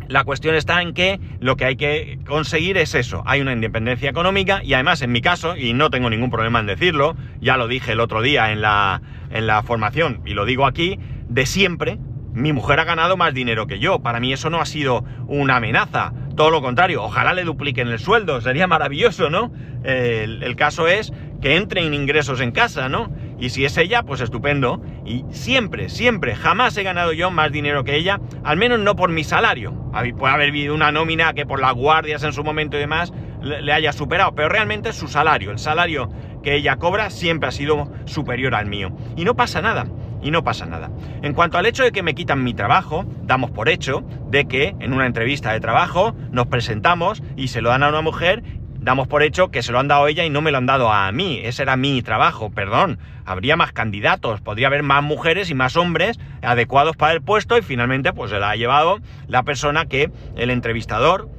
La 0.08 0.26
cuestión 0.26 0.56
está 0.56 0.82
en 0.82 0.94
que 0.94 1.20
lo 1.40 1.56
que 1.56 1.66
hay 1.66 1.76
que 1.76 2.20
conseguir 2.28 2.78
es 2.78 2.94
eso. 2.94 3.24
Hay 3.26 3.42
una 3.42 3.54
independencia 3.54 4.10
económica 4.10 4.62
y 4.64 4.74
además 4.74 5.02
en 5.02 5.12
mi 5.12 5.22
caso, 5.22 5.56
y 5.56 5.74
no 5.74 5.90
tengo 5.90 6.10
ningún 6.10 6.30
problema 6.30 6.60
en 6.60 6.66
decirlo, 6.66 7.16
ya 7.40 7.58
lo 7.58 7.68
dije 7.68 7.94
el 7.94 8.00
otro 8.00 8.22
día 8.22 8.52
en 8.52 8.62
la, 8.62 9.02
en 9.32 9.48
la 9.48 9.64
formación 9.64 10.22
y 10.26 10.34
lo 10.34 10.46
digo 10.46 10.66
aquí, 10.66 11.00
de 11.34 11.48
siempre, 11.48 11.98
mi 12.34 12.54
mujer 12.54 12.80
ha 12.80 12.84
ganado 12.84 13.18
más 13.18 13.34
dinero 13.34 13.66
que 13.66 13.80
yo. 13.80 14.00
Para 14.00 14.20
mí 14.20 14.32
eso 14.32 14.52
no 14.52 14.62
ha 14.62 14.66
sido 14.66 15.04
una 15.28 15.56
amenaza. 15.56 16.14
Todo 16.36 16.52
lo 16.52 16.62
contrario, 16.62 17.04
ojalá 17.04 17.34
le 17.34 17.44
dupliquen 17.44 17.88
el 17.88 18.00
sueldo, 18.00 18.40
sería 18.42 18.68
maravilloso, 18.68 19.30
¿no? 19.30 19.52
el, 19.84 20.56
caso 20.56 20.88
es 20.88 21.12
que 21.42 21.58
entren 21.58 21.94
ingresos 21.94 22.40
en 22.40 22.52
casa, 22.52 22.88
¿no? 22.88 23.12
Y 23.40 23.50
si 23.50 23.66
es 23.66 23.78
ella, 23.78 24.04
pues 24.04 24.22
estupendo. 24.22 24.82
Y 25.06 25.26
siempre, 25.32 25.90
siempre, 25.90 26.36
jamás 26.36 26.78
he 26.78 26.84
ganado 26.84 27.14
yo 27.14 27.32
más 27.32 27.52
dinero 27.52 27.84
que 27.84 27.96
ella, 27.96 28.20
al 28.44 28.58
menos 28.58 28.80
no 28.80 28.96
por 28.96 29.10
mi 29.10 29.24
salario. 29.24 29.74
Puede 30.18 30.34
haber 30.34 30.50
habido 30.50 30.74
una 30.74 30.92
nómina 30.92 31.34
que 31.34 31.46
por 31.46 31.60
las 31.60 31.74
guardias 31.74 32.24
en 32.24 32.34
su 32.34 32.44
momento 32.44 32.78
y 32.78 32.82
demás 32.82 33.12
le 33.42 33.74
haya 33.74 33.92
superado, 33.92 34.34
pero 34.36 34.50
realmente 34.50 34.94
su 34.94 35.08
salario, 35.08 35.52
el 35.52 35.60
salario 35.60 36.10
que 36.44 36.56
ella 36.56 36.78
cobra, 36.78 37.10
siempre 37.10 37.50
ha 37.50 37.52
sido 37.52 37.92
superior 38.06 38.56
al 38.56 38.68
mío. 38.68 38.96
Y 39.18 39.26
no 39.26 39.36
pasa 39.36 39.62
nada 39.62 39.86
y 40.24 40.32
no 40.32 40.44
pasa 40.44 40.66
nada. 40.66 40.90
En 41.22 41.34
cuanto 41.34 41.58
al 41.58 41.66
hecho 41.66 41.84
de 41.84 41.92
que 41.92 42.04
me 42.04 42.16
quitan 42.16 42.44
mi 42.44 42.54
trabajo, 42.54 43.06
damos 43.24 43.52
por 43.52 43.70
hecho 43.70 44.04
de 44.30 44.46
que 44.46 44.76
en 44.80 44.94
una 44.94 45.06
entrevista 45.06 45.52
de 45.52 45.60
trabajo 45.60 46.16
nos 46.32 46.48
presentamos 46.48 47.22
y 47.36 47.50
se 47.50 47.62
lo 47.62 47.70
dan 47.70 47.84
a 47.84 47.90
una 47.90 48.02
mujer, 48.02 48.44
damos 48.80 49.08
por 49.08 49.24
hecho 49.24 49.50
que 49.50 49.64
se 49.64 49.72
lo 49.72 49.80
han 49.80 49.88
dado 49.88 50.08
ella 50.08 50.26
y 50.26 50.30
no 50.30 50.42
me 50.42 50.52
lo 50.52 50.58
han 50.58 50.66
dado 50.66 50.92
a 50.92 51.12
mí. 51.12 51.40
Ese 51.44 51.64
era 51.64 51.76
mi 51.76 52.02
trabajo, 52.02 52.50
perdón. 52.50 53.00
Habría 53.26 53.56
más 53.56 53.72
candidatos, 53.72 54.42
podría 54.42 54.68
haber 54.68 54.84
más 54.84 55.04
mujeres 55.04 55.50
y 55.50 55.56
más 55.56 55.78
hombres 55.78 56.20
adecuados 56.42 56.98
para 56.98 57.14
el 57.14 57.22
puesto 57.22 57.58
y 57.58 57.62
finalmente 57.62 58.14
pues 58.14 58.32
se 58.32 58.40
la 58.40 58.50
ha 58.50 58.56
llevado 58.56 59.00
la 59.28 59.44
persona 59.44 59.86
que 59.86 60.12
el 60.36 60.50
entrevistador 60.50 61.30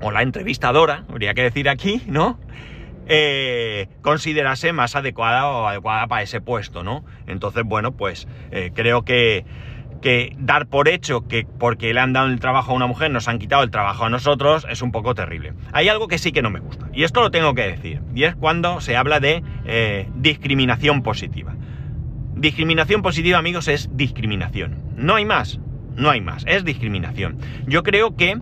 o 0.00 0.10
la 0.10 0.22
entrevistadora, 0.22 1.04
habría 1.10 1.34
que 1.34 1.42
decir 1.42 1.68
aquí, 1.68 2.02
¿no? 2.06 2.38
Eh, 3.12 3.88
considerase 4.02 4.72
más 4.72 4.94
adecuada 4.94 5.48
o 5.48 5.66
adecuada 5.66 6.06
para 6.06 6.22
ese 6.22 6.40
puesto, 6.40 6.84
¿no? 6.84 7.04
Entonces, 7.26 7.64
bueno, 7.66 7.90
pues 7.90 8.28
eh, 8.52 8.70
creo 8.72 9.04
que, 9.04 9.44
dar 10.38 10.68
por 10.68 10.88
hecho 10.88 11.26
que 11.26 11.44
porque 11.58 11.92
le 11.92 11.98
han 11.98 12.12
dado 12.12 12.28
el 12.28 12.38
trabajo 12.38 12.70
a 12.70 12.74
una 12.76 12.86
mujer 12.86 13.10
nos 13.10 13.26
han 13.26 13.40
quitado 13.40 13.64
el 13.64 13.70
trabajo 13.72 14.04
a 14.04 14.10
nosotros 14.10 14.64
es 14.70 14.80
un 14.80 14.92
poco 14.92 15.14
terrible. 15.16 15.54
Hay 15.72 15.88
algo 15.88 16.06
que 16.06 16.18
sí 16.18 16.30
que 16.30 16.40
no 16.40 16.50
me 16.50 16.60
gusta, 16.60 16.88
y 16.92 17.02
esto 17.02 17.20
lo 17.20 17.32
tengo 17.32 17.52
que 17.52 17.62
decir, 17.62 18.00
y 18.14 18.22
es 18.22 18.36
cuando 18.36 18.80
se 18.80 18.96
habla 18.96 19.18
de 19.18 19.42
eh, 19.64 20.08
discriminación 20.14 21.02
positiva. 21.02 21.56
Discriminación 22.36 23.02
positiva, 23.02 23.38
amigos, 23.38 23.66
es 23.66 23.90
discriminación. 23.92 24.78
No 24.94 25.16
hay 25.16 25.24
más, 25.24 25.58
no 25.96 26.10
hay 26.10 26.20
más, 26.20 26.44
es 26.46 26.64
discriminación. 26.64 27.38
Yo 27.66 27.82
creo 27.82 28.14
que 28.16 28.38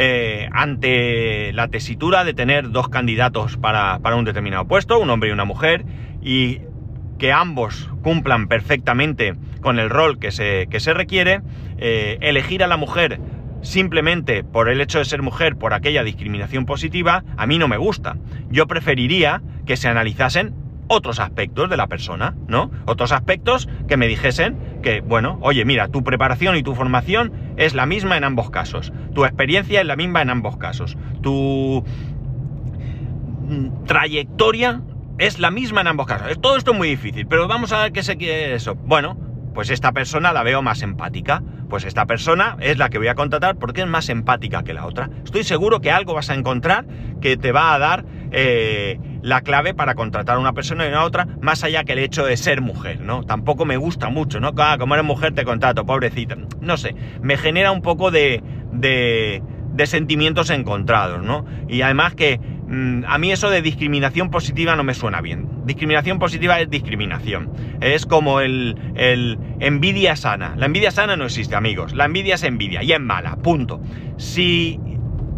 eh, 0.00 0.48
ante 0.52 1.52
la 1.54 1.66
tesitura 1.66 2.22
de 2.22 2.32
tener 2.32 2.70
dos 2.70 2.88
candidatos 2.88 3.56
para, 3.56 3.98
un 4.14 4.24
determinado 4.24 4.64
puesto, 4.64 5.00
un 5.00 5.10
hombre 5.10 5.30
y 5.30 5.32
una 5.32 5.44
mujer, 5.44 5.84
y 6.22 6.60
que 7.18 7.32
ambos 7.32 7.90
cumplan 8.04 8.46
perfectamente 8.46 9.34
con 9.60 9.80
el 9.80 9.90
rol 9.90 10.20
que 10.20 10.30
se, 10.30 10.68
se 10.70 10.94
requiere, 10.94 11.40
eh, 11.78 12.16
elegir 12.20 12.62
a 12.62 12.68
la 12.68 12.76
mujer 12.76 13.18
simplemente 13.62 14.44
por 14.44 14.68
el 14.68 14.80
hecho 14.80 15.00
de 15.00 15.04
ser 15.04 15.20
mujer, 15.20 15.56
por 15.56 15.74
aquella 15.74 16.04
discriminación 16.04 16.64
positiva, 16.64 17.24
a 17.36 17.48
mí 17.48 17.58
no 17.58 17.66
me 17.66 17.76
gusta. 17.76 18.18
Yo 18.50 18.68
preferiría 18.68 19.42
que 19.66 19.76
se 19.76 19.88
analizasen 19.88 20.54
otros 20.88 21.20
aspectos 21.20 21.70
de 21.70 21.76
la 21.76 21.86
persona, 21.86 22.34
¿no? 22.48 22.70
Otros 22.86 23.12
aspectos 23.12 23.68
que 23.86 23.96
me 23.96 24.06
dijesen 24.06 24.56
que, 24.82 25.00
bueno, 25.00 25.38
oye, 25.42 25.64
mira, 25.64 25.88
tu 25.88 26.02
preparación 26.02 26.56
y 26.56 26.62
tu 26.62 26.74
formación 26.74 27.32
es 27.56 27.74
la 27.74 27.86
misma 27.86 28.16
en 28.16 28.24
ambos 28.24 28.50
casos, 28.50 28.92
tu 29.14 29.24
experiencia 29.24 29.80
es 29.80 29.86
la 29.86 29.96
misma 29.96 30.22
en 30.22 30.30
ambos 30.30 30.56
casos, 30.56 30.96
tu 31.22 31.84
trayectoria 33.86 34.82
es 35.18 35.38
la 35.38 35.50
misma 35.50 35.80
en 35.80 35.88
ambos 35.88 36.06
casos. 36.06 36.40
Todo 36.40 36.56
esto 36.56 36.72
es 36.72 36.76
muy 36.76 36.88
difícil, 36.88 37.26
pero 37.26 37.48
vamos 37.48 37.72
a 37.72 37.82
ver 37.82 37.92
qué 37.92 38.02
se 38.02 38.16
quiere 38.16 38.54
eso. 38.54 38.74
Bueno, 38.74 39.16
pues 39.54 39.70
esta 39.70 39.92
persona 39.92 40.32
la 40.32 40.42
veo 40.42 40.62
más 40.62 40.82
empática. 40.82 41.42
Pues 41.68 41.84
esta 41.84 42.06
persona 42.06 42.56
es 42.60 42.78
la 42.78 42.88
que 42.88 42.98
voy 42.98 43.08
a 43.08 43.14
contratar 43.14 43.56
porque 43.56 43.82
es 43.82 43.86
más 43.86 44.08
empática 44.08 44.62
que 44.62 44.72
la 44.72 44.86
otra. 44.86 45.10
Estoy 45.24 45.44
seguro 45.44 45.80
que 45.80 45.90
algo 45.90 46.14
vas 46.14 46.30
a 46.30 46.34
encontrar 46.34 46.86
que 47.20 47.36
te 47.36 47.52
va 47.52 47.74
a 47.74 47.78
dar 47.78 48.04
eh, 48.30 48.98
la 49.22 49.40
clave 49.42 49.74
para 49.74 49.94
contratar 49.94 50.36
a 50.36 50.38
una 50.38 50.52
persona 50.52 50.88
y 50.88 50.92
a 50.92 51.04
otra, 51.04 51.26
más 51.40 51.64
allá 51.64 51.84
que 51.84 51.92
el 51.92 51.98
hecho 51.98 52.24
de 52.24 52.36
ser 52.36 52.60
mujer, 52.60 53.00
¿no? 53.00 53.24
Tampoco 53.24 53.64
me 53.64 53.76
gusta 53.76 54.08
mucho, 54.08 54.40
¿no? 54.40 54.52
Ah, 54.58 54.76
como 54.78 54.94
eres 54.94 55.06
mujer 55.06 55.34
te 55.34 55.44
contrato, 55.44 55.84
pobrecita. 55.86 56.36
No 56.60 56.76
sé, 56.76 56.94
me 57.20 57.36
genera 57.36 57.72
un 57.72 57.82
poco 57.82 58.10
de, 58.10 58.42
de, 58.72 59.42
de 59.72 59.86
sentimientos 59.86 60.50
encontrados, 60.50 61.22
¿no? 61.22 61.44
Y 61.68 61.82
además 61.82 62.14
que 62.14 62.38
mm, 62.38 63.04
a 63.06 63.18
mí 63.18 63.32
eso 63.32 63.50
de 63.50 63.62
discriminación 63.62 64.30
positiva 64.30 64.76
no 64.76 64.84
me 64.84 64.94
suena 64.94 65.20
bien. 65.20 65.48
Discriminación 65.64 66.18
positiva 66.18 66.60
es 66.60 66.70
discriminación. 66.70 67.52
Es 67.80 68.06
como 68.06 68.40
el, 68.40 68.76
el 68.96 69.38
envidia 69.60 70.16
sana. 70.16 70.54
La 70.56 70.66
envidia 70.66 70.90
sana 70.90 71.16
no 71.16 71.24
existe, 71.24 71.56
amigos. 71.56 71.94
La 71.94 72.06
envidia 72.06 72.36
es 72.36 72.42
envidia 72.42 72.82
y 72.82 72.92
es 72.92 73.00
mala, 73.00 73.36
punto. 73.36 73.80
Si 74.16 74.80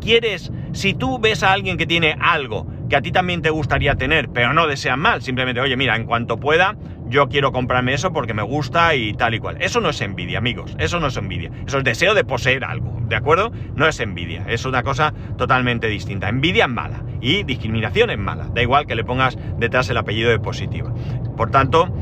quieres, 0.00 0.50
si 0.72 0.94
tú 0.94 1.18
ves 1.18 1.42
a 1.42 1.52
alguien 1.52 1.76
que 1.76 1.86
tiene 1.86 2.16
algo 2.20 2.66
que 2.88 2.96
a 2.96 3.02
ti 3.02 3.12
también 3.12 3.40
te 3.40 3.50
gustaría 3.50 3.94
tener, 3.94 4.28
pero 4.30 4.52
no 4.52 4.66
desean 4.66 4.98
mal, 4.98 5.22
simplemente, 5.22 5.60
oye, 5.60 5.76
mira, 5.76 5.94
en 5.94 6.04
cuanto 6.04 6.38
pueda, 6.38 6.76
yo 7.06 7.28
quiero 7.28 7.52
comprarme 7.52 7.94
eso 7.94 8.12
porque 8.12 8.34
me 8.34 8.42
gusta 8.42 8.96
y 8.96 9.14
tal 9.14 9.34
y 9.34 9.38
cual. 9.38 9.56
Eso 9.60 9.80
no 9.80 9.90
es 9.90 10.00
envidia, 10.00 10.38
amigos, 10.38 10.74
eso 10.78 10.98
no 10.98 11.06
es 11.06 11.16
envidia, 11.16 11.50
eso 11.66 11.78
es 11.78 11.84
deseo 11.84 12.14
de 12.14 12.24
poseer 12.24 12.64
algo, 12.64 12.98
¿de 13.02 13.14
acuerdo? 13.14 13.52
No 13.76 13.86
es 13.86 14.00
envidia, 14.00 14.44
es 14.48 14.64
una 14.64 14.82
cosa 14.82 15.14
totalmente 15.38 15.86
distinta. 15.86 16.28
Envidia 16.28 16.64
es 16.64 16.70
mala 16.70 17.04
y 17.20 17.44
discriminación 17.44 18.10
es 18.10 18.18
mala, 18.18 18.48
da 18.52 18.60
igual 18.60 18.86
que 18.86 18.96
le 18.96 19.04
pongas 19.04 19.38
detrás 19.56 19.88
el 19.88 19.96
apellido 19.96 20.30
de 20.30 20.40
positiva. 20.40 20.92
Por 21.36 21.52
tanto, 21.52 21.94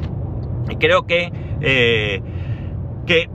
creo 0.80 1.06
que, 1.06 1.30
eh, 1.60 2.22
que 3.06 3.28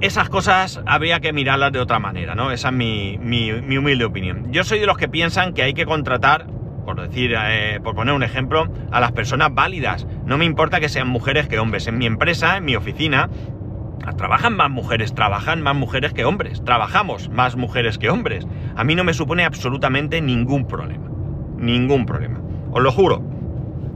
esas 0.00 0.28
cosas 0.28 0.80
habría 0.86 1.20
que 1.20 1.32
mirarlas 1.32 1.72
de 1.72 1.80
otra 1.80 1.98
manera, 1.98 2.34
¿no? 2.34 2.50
Esa 2.52 2.68
es 2.68 2.74
mi, 2.74 3.18
mi, 3.18 3.76
humilde 3.76 4.04
opinión. 4.04 4.52
Yo 4.52 4.64
soy 4.64 4.78
de 4.78 4.86
los 4.86 4.96
que 4.96 5.08
piensan 5.08 5.54
que 5.54 5.62
hay 5.62 5.74
que 5.74 5.86
contratar 5.86 6.46
por 6.84 7.02
decir, 7.02 7.34
eh, 7.36 7.80
por 7.84 7.94
poner 7.94 8.14
un 8.14 8.22
ejemplo, 8.22 8.66
a 8.90 8.98
las 8.98 9.12
personas 9.12 9.52
válidas. 9.52 10.06
No 10.24 10.38
me 10.38 10.46
importa 10.46 10.80
que 10.80 10.88
sean 10.88 11.06
mujeres 11.06 11.46
que 11.46 11.58
hombres. 11.58 11.86
En 11.86 11.98
mi 11.98 12.06
empresa, 12.06 12.56
en 12.56 12.64
mi 12.64 12.76
oficina, 12.76 13.28
trabajan 14.16 14.56
más 14.56 14.70
mujeres, 14.70 15.14
trabajan 15.14 15.62
más 15.62 15.76
mujeres 15.76 16.12
que 16.12 16.24
hombres, 16.24 16.64
trabajamos 16.64 17.28
más 17.28 17.56
mujeres 17.56 17.98
que 17.98 18.08
hombres. 18.08 18.46
A 18.76 18.84
mí 18.84 18.94
no 18.94 19.04
me 19.04 19.14
supone 19.14 19.44
absolutamente 19.44 20.20
ningún 20.20 20.66
problema, 20.66 21.10
ningún 21.58 22.06
problema, 22.06 22.40
os 22.70 22.82
lo 22.82 22.90
juro. 22.90 23.22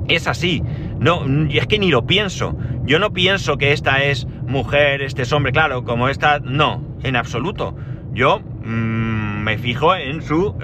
Es 0.08 0.26
así, 0.26 0.62
no, 0.98 1.24
y 1.48 1.58
es 1.58 1.66
que 1.66 1.78
ni 1.78 1.90
lo 1.90 2.06
pienso. 2.06 2.56
Yo 2.85 2.99
no 2.99 3.12
pienso 3.12 3.59
que 3.59 3.73
esta 3.73 4.03
es 4.03 4.27
mujer, 4.47 5.03
este 5.03 5.23
es 5.23 5.33
hombre, 5.33 5.53
claro, 5.53 5.85
como 5.85 6.09
esta, 6.09 6.40
no, 6.40 6.83
en 7.03 7.16
absoluto. 7.16 7.77
Yo 8.12 8.40
mmm, 8.40 9.42
me 9.42 9.57
fijo 9.57 9.95
en 9.95 10.21
su 10.23 10.55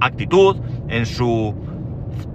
actitud, 0.00 0.56
en 0.88 1.06
su 1.06 1.54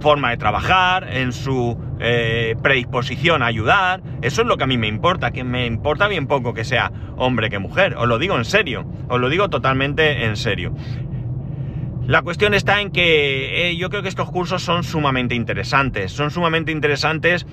forma 0.00 0.30
de 0.30 0.36
trabajar, 0.36 1.08
en 1.10 1.32
su 1.32 1.78
eh, 2.00 2.56
predisposición 2.62 3.42
a 3.42 3.46
ayudar. 3.46 4.02
Eso 4.22 4.42
es 4.42 4.48
lo 4.48 4.56
que 4.56 4.64
a 4.64 4.66
mí 4.66 4.78
me 4.78 4.88
importa, 4.88 5.30
que 5.30 5.44
me 5.44 5.66
importa 5.66 6.08
bien 6.08 6.26
poco 6.26 6.54
que 6.54 6.64
sea 6.64 6.90
hombre 7.16 7.50
que 7.50 7.58
mujer. 7.58 7.94
Os 7.96 8.08
lo 8.08 8.18
digo 8.18 8.36
en 8.36 8.44
serio, 8.44 8.86
os 9.08 9.20
lo 9.20 9.28
digo 9.28 9.50
totalmente 9.50 10.24
en 10.24 10.36
serio. 10.36 10.74
La 12.06 12.22
cuestión 12.22 12.54
está 12.54 12.80
en 12.80 12.92
que 12.92 13.70
eh, 13.70 13.76
yo 13.76 13.90
creo 13.90 14.02
que 14.02 14.08
estos 14.08 14.30
cursos 14.30 14.62
son 14.62 14.84
sumamente 14.84 15.34
interesantes. 15.34 16.12
Son 16.12 16.30
sumamente 16.30 16.70
interesantes 16.70 17.46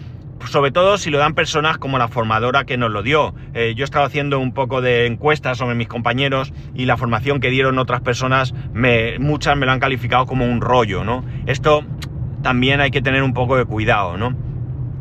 sobre 0.47 0.71
todo 0.71 0.97
si 0.97 1.09
lo 1.09 1.17
dan 1.17 1.33
personas 1.33 1.77
como 1.77 1.97
la 1.97 2.07
formadora 2.07 2.65
que 2.65 2.77
nos 2.77 2.91
lo 2.91 3.03
dio. 3.03 3.33
Eh, 3.53 3.73
yo 3.75 3.83
he 3.83 3.85
estado 3.85 4.05
haciendo 4.05 4.39
un 4.39 4.53
poco 4.53 4.81
de 4.81 5.05
encuestas 5.05 5.57
sobre 5.57 5.75
mis 5.75 5.87
compañeros 5.87 6.53
y 6.73 6.85
la 6.85 6.97
formación 6.97 7.39
que 7.39 7.49
dieron 7.49 7.79
otras 7.79 8.01
personas, 8.01 8.53
me, 8.73 9.19
muchas 9.19 9.57
me 9.57 9.65
lo 9.65 9.71
han 9.71 9.79
calificado 9.79 10.25
como 10.25 10.45
un 10.45 10.61
rollo, 10.61 11.03
¿no? 11.03 11.23
Esto 11.45 11.83
también 12.41 12.81
hay 12.81 12.91
que 12.91 13.01
tener 13.01 13.23
un 13.23 13.33
poco 13.33 13.57
de 13.57 13.65
cuidado, 13.65 14.17
¿no? 14.17 14.35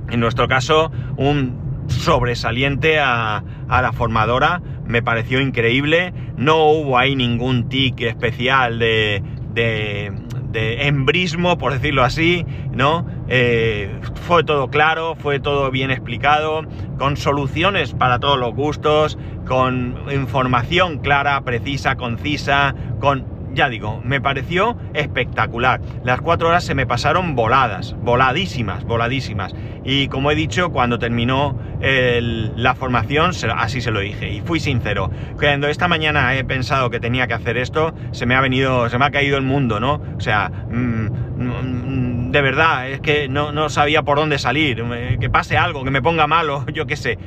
En 0.09 0.21
nuestro 0.21 0.49
caso, 0.49 0.93
un 1.17 1.87
sobresaliente 1.89 2.99
a, 3.01 3.43
la 3.69 3.93
formadora, 3.93 4.63
me 4.87 5.03
pareció 5.03 5.41
increíble, 5.41 6.13
no 6.37 6.67
hubo 6.67 6.99
ahí 6.99 7.17
ningún 7.17 7.69
tic 7.69 8.01
especial 8.03 8.79
de, 8.79 9.23
de, 9.55 10.13
de 10.53 10.87
embrismo, 10.87 11.59
por 11.59 11.73
decirlo 11.73 12.05
así, 12.05 12.45
¿no? 12.73 13.07
Eh, 13.29 13.91
fue 14.27 14.45
todo 14.45 14.69
claro, 14.69 15.15
fue 15.17 15.41
todo 15.41 15.71
bien 15.71 15.91
explicado, 15.91 16.63
con 16.99 17.17
soluciones 17.17 17.95
para 17.95 18.19
todos 18.19 18.39
los 18.39 18.55
gustos, 18.55 19.19
con 19.47 19.97
información 20.13 20.99
clara, 20.99 21.41
precisa, 21.43 21.97
concisa, 21.97 22.75
con 23.01 23.32
ya 23.55 23.69
digo, 23.69 24.01
me 24.03 24.21
pareció 24.21 24.77
espectacular. 24.95 25.81
Las 26.05 26.21
cuatro 26.21 26.49
horas 26.49 26.65
se 26.65 26.75
me 26.75 26.87
pasaron 26.87 27.35
voladas, 27.35 27.95
voladísimas, 28.01 28.85
voladísimas. 28.85 29.55
Y 29.85 30.09
como 30.09 30.31
he 30.31 30.35
dicho, 30.35 30.71
cuando 30.71 30.99
terminó 30.99 31.59
la 31.81 32.75
formación, 32.75 33.33
así 33.57 33.81
se 33.81 33.91
lo 33.91 34.01
dije. 34.01 34.31
Y 34.31 34.41
fui 34.41 34.61
sincero. 34.61 35.11
Cuando 35.39 35.69
esta 35.69 35.89
mañana 35.89 36.37
he 36.37 36.45
pensado 36.45 36.91
que 36.91 37.01
tenía 37.01 37.27
que 37.27 37.35
hacer 37.35 37.57
esto, 37.57 37.93
se 38.13 38.27
me 38.27 38.35
ha 38.35 38.41
venido, 38.41 38.89
se 38.89 38.99
me 38.99 39.05
ha 39.05 39.11
caído 39.11 39.37
el 39.37 39.45
mundo, 39.45 39.81
¿no? 39.81 40.01
O 40.17 40.21
sea, 40.21 40.51
mm, 40.71 41.07
mm, 41.39 42.31
de 42.31 42.43
verdad, 42.43 42.89
es 42.89 43.01
que 43.01 43.29
no, 43.29 43.53
no 43.53 43.69
sabía 43.69 44.03
por 44.03 44.19
dónde 44.19 44.39
salir. 44.39 44.83
Que 45.21 45.31
pase 45.31 45.57
algo, 45.57 45.85
que 45.85 45.91
me 45.91 46.03
ponga 46.03 46.27
malo, 46.27 46.65
yo 46.73 46.87
qué 46.87 46.97
sé. 46.97 47.19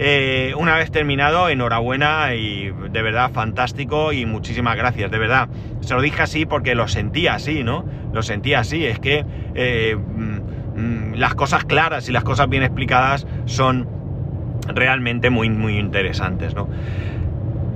Eh, 0.00 0.54
una 0.56 0.76
vez 0.76 0.92
terminado, 0.92 1.48
enhorabuena 1.48 2.32
y 2.34 2.70
de 2.70 3.02
verdad 3.02 3.32
fantástico 3.32 4.12
y 4.12 4.26
muchísimas 4.26 4.76
gracias, 4.76 5.10
de 5.10 5.18
verdad. 5.18 5.48
Se 5.80 5.92
lo 5.94 6.00
dije 6.00 6.22
así 6.22 6.46
porque 6.46 6.76
lo 6.76 6.86
sentía 6.86 7.34
así, 7.34 7.64
¿no? 7.64 7.84
Lo 8.12 8.22
sentía 8.22 8.60
así, 8.60 8.86
es 8.86 9.00
que 9.00 9.26
eh, 9.56 9.96
mm, 9.96 10.80
mm, 10.80 11.14
las 11.16 11.34
cosas 11.34 11.64
claras 11.64 12.08
y 12.08 12.12
las 12.12 12.22
cosas 12.22 12.48
bien 12.48 12.62
explicadas 12.62 13.26
son 13.46 13.88
realmente 14.68 15.30
muy, 15.30 15.50
muy 15.50 15.78
interesantes, 15.78 16.54
¿no? 16.54 16.68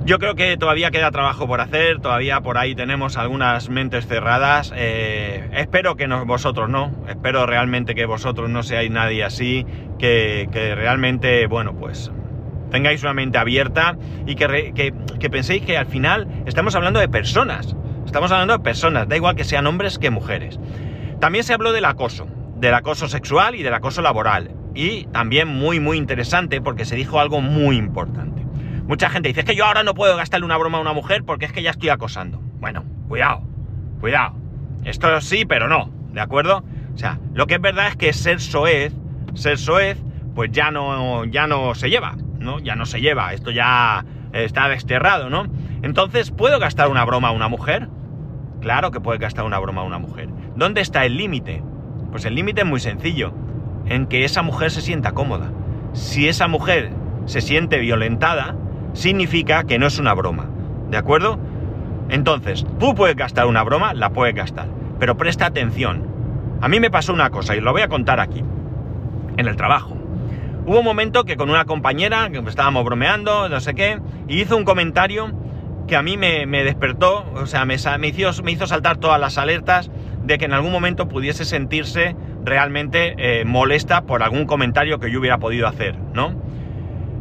Yo 0.05 0.19
creo 0.19 0.35
que 0.35 0.57
todavía 0.57 0.91
queda 0.91 1.11
trabajo 1.11 1.47
por 1.47 1.61
hacer, 1.61 2.01
todavía 2.01 2.41
por 2.41 2.57
ahí 2.57 2.75
tenemos 2.75 3.15
algunas 3.15 3.69
mentes 3.69 4.05
cerradas. 4.05 4.73
Eh, 4.75 5.47
espero 5.53 5.95
que 5.95 6.07
vosotros 6.07 6.69
no, 6.69 6.91
espero 7.07 7.45
realmente 7.45 7.95
que 7.95 8.05
vosotros 8.05 8.49
no 8.49 8.63
seáis 8.63 8.91
nadie 8.91 9.23
así, 9.23 9.65
que, 9.97 10.49
realmente, 10.75 11.47
bueno, 11.47 11.73
pues 11.73 12.11
tengáis 12.69 13.01
una 13.03 13.13
mente 13.13 13.37
abierta 13.37 13.95
y 14.27 14.35
que, 14.35 14.73
que, 15.19 15.29
penséis 15.29 15.63
que 15.63 15.77
al 15.77 15.85
final 15.85 16.27
estamos 16.45 16.75
hablando 16.75 16.99
de 16.99 17.07
personas, 17.07 17.73
estamos 18.05 18.29
hablando 18.33 18.57
de 18.57 18.63
personas, 18.63 19.07
da 19.07 19.15
igual 19.15 19.37
que 19.37 19.45
sean 19.45 19.65
hombres 19.67 19.99
que 19.99 20.09
mujeres. 20.09 20.59
También 21.21 21.45
se 21.45 21.53
habló 21.53 21.71
del 21.71 21.85
acoso, 21.85 22.27
del 22.57 22.73
acoso 22.73 23.07
sexual 23.07 23.55
y 23.55 23.63
del 23.63 23.73
acoso 23.73 24.01
laboral. 24.01 24.51
Y 24.75 25.05
también 25.05 25.47
muy, 25.47 25.79
muy 25.79 25.97
interesante 25.97 26.59
porque 26.59 26.83
se 26.83 26.97
dijo 26.97 27.21
algo 27.21 27.39
muy 27.39 27.77
importante. 27.77 28.42
Mucha 28.87 29.09
gente 29.09 29.29
dice, 29.29 29.43
que 29.43 29.55
yo 29.55 29.65
ahora 29.65 29.83
no 29.83 29.93
puedo 29.93 30.15
gastarle 30.17 30.45
una 30.45 30.57
broma 30.57 30.77
a 30.77 30.81
una 30.81 30.93
mujer 30.93 31.23
porque 31.23 31.45
es 31.45 31.53
que 31.53 31.63
ya 31.63 31.71
estoy 31.71 31.89
acosando. 31.89 32.39
Bueno, 32.59 32.83
cuidado, 33.07 33.41
cuidado. 34.01 34.35
Esto 34.83 35.21
sí, 35.21 35.45
pero 35.45 35.67
no, 35.69 35.89
¿de 36.11 36.19
acuerdo? 36.19 36.63
O 36.93 36.97
sea, 36.97 37.19
lo 37.33 37.47
que 37.47 37.55
es 37.55 37.61
verdad 37.61 37.87
es 37.87 37.95
que 37.95 38.11
ser 38.11 38.41
soez, 38.41 38.93
ser 39.33 39.57
soez, 39.57 39.97
pues 40.35 40.51
ya 40.51 40.71
no, 40.71 41.25
ya 41.25 41.47
no 41.47 41.75
se 41.75 41.89
lleva, 41.89 42.15
¿no? 42.39 42.59
Ya 42.59 42.75
no 42.75 42.85
se 42.85 42.99
lleva, 42.99 43.33
esto 43.33 43.51
ya 43.51 44.05
está 44.33 44.67
desterrado, 44.67 45.29
¿no? 45.29 45.45
Entonces, 45.81 46.31
¿puedo 46.31 46.59
gastar 46.59 46.89
una 46.89 47.05
broma 47.05 47.29
a 47.29 47.31
una 47.31 47.47
mujer? 47.47 47.87
Claro 48.59 48.91
que 48.91 48.99
puedes 48.99 49.21
gastar 49.21 49.45
una 49.45 49.59
broma 49.59 49.81
a 49.81 49.85
una 49.85 49.99
mujer. 49.99 50.29
¿Dónde 50.55 50.81
está 50.81 51.05
el 51.05 51.17
límite? 51.17 51.63
Pues 52.11 52.25
el 52.25 52.35
límite 52.35 52.61
es 52.61 52.67
muy 52.67 52.79
sencillo, 52.79 53.33
en 53.85 54.07
que 54.07 54.25
esa 54.25 54.41
mujer 54.41 54.71
se 54.71 54.81
sienta 54.81 55.13
cómoda. 55.13 55.51
Si 55.93 56.27
esa 56.27 56.47
mujer 56.47 56.91
se 57.25 57.41
siente 57.41 57.79
violentada, 57.79 58.55
significa 58.93 59.63
que 59.63 59.79
no 59.79 59.87
es 59.87 59.99
una 59.99 60.13
broma. 60.13 60.47
¿De 60.89 60.97
acuerdo? 60.97 61.39
Entonces, 62.09 62.65
tú 62.79 62.95
puedes 62.95 63.15
gastar 63.15 63.45
una 63.47 63.63
broma, 63.63 63.93
la 63.93 64.11
puedes 64.11 64.35
gastar. 64.35 64.67
Pero 64.99 65.17
presta 65.17 65.47
atención. 65.47 66.07
A 66.61 66.67
mí 66.67 66.79
me 66.79 66.91
pasó 66.91 67.13
una 67.13 67.29
cosa 67.29 67.55
y 67.55 67.61
lo 67.61 67.71
voy 67.71 67.81
a 67.81 67.87
contar 67.87 68.19
aquí. 68.19 68.43
En 69.37 69.47
el 69.47 69.55
trabajo. 69.55 69.97
Hubo 70.65 70.79
un 70.79 70.85
momento 70.85 71.25
que 71.25 71.35
con 71.35 71.49
una 71.49 71.65
compañera, 71.65 72.29
que 72.29 72.39
estábamos 72.47 72.85
bromeando, 72.85 73.49
no 73.49 73.59
sé 73.59 73.73
qué, 73.73 73.99
y 74.27 74.41
hizo 74.41 74.55
un 74.55 74.63
comentario 74.63 75.33
que 75.87 75.97
a 75.97 76.01
mí 76.01 76.15
me, 76.15 76.45
despertó, 76.63 77.25
o 77.35 77.45
sea, 77.45 77.65
me, 77.65 77.75
hizo, 77.75 77.89
me, 78.43 78.51
hizo, 78.51 78.67
saltar 78.67 78.97
todas 78.97 79.19
las 79.19 79.37
alertas 79.37 79.91
de 80.23 80.37
que 80.37 80.45
en 80.45 80.53
algún 80.53 80.71
momento 80.71 81.09
pudiese 81.09 81.43
sentirse 81.43 82.15
realmente 82.45 83.15
eh, 83.17 83.43
molesta 83.43 84.03
por 84.03 84.23
algún 84.23 84.45
comentario 84.45 84.99
que 84.99 85.11
yo 85.11 85.19
hubiera 85.19 85.37
podido 85.39 85.67
hacer, 85.67 85.97
¿no? 86.13 86.33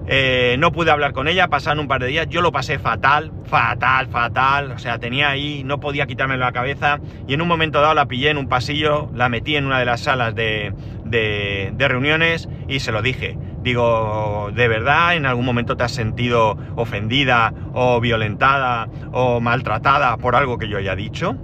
Eh, 0.09 0.57
no 0.59 0.73
pude 0.73 0.91
hablar 0.91 1.13
con 1.13 1.29
ella, 1.29 1.49
pasaron 1.49 1.79
un 1.81 1.89
par 1.89 2.01
de 2.01 2.09
días, 2.09 2.27
yo 2.29 2.43
lo 2.43 2.51
pasé 2.51 2.79
fatal, 2.79 3.33
fatal, 3.45 4.09
fatal, 4.09 4.73
o 4.73 4.79
sea, 4.79 4.99
tenía 4.99 5.31
ahí, 5.31 5.63
no 5.65 5.79
podía 5.79 6.07
quitarme 6.07 6.37
la 6.37 6.51
cabeza 6.53 6.99
y 7.29 7.35
en 7.35 7.41
un 7.41 7.49
momento 7.49 7.81
dado 7.81 7.95
la 7.95 8.07
pillé 8.07 8.31
en 8.31 8.39
un 8.39 8.49
pasillo, 8.49 9.11
la 9.15 9.29
metí 9.29 9.55
en 9.55 9.65
una 9.65 9.79
de 9.79 9.85
las 9.85 10.01
salas 10.01 10.35
de, 10.35 10.75
de, 11.05 11.89
reuniones 11.89 12.49
y 12.69 12.81
se 12.81 12.91
lo 12.91 13.03
dije. 13.03 13.39
Digo, 13.63 14.51
¿de 14.53 14.67
verdad 14.67 15.15
en 15.15 15.25
algún 15.25 15.45
momento 15.45 15.77
te 15.77 15.85
has 15.85 15.93
sentido 15.93 16.57
ofendida 16.75 17.55
o 17.73 18.01
violentada 18.01 18.89
o 19.13 19.41
maltratada 19.41 20.17
por 20.17 20.35
algo 20.35 20.59
que 20.59 20.69
yo 20.69 20.79
haya 20.79 20.97
dicho? 20.97 21.37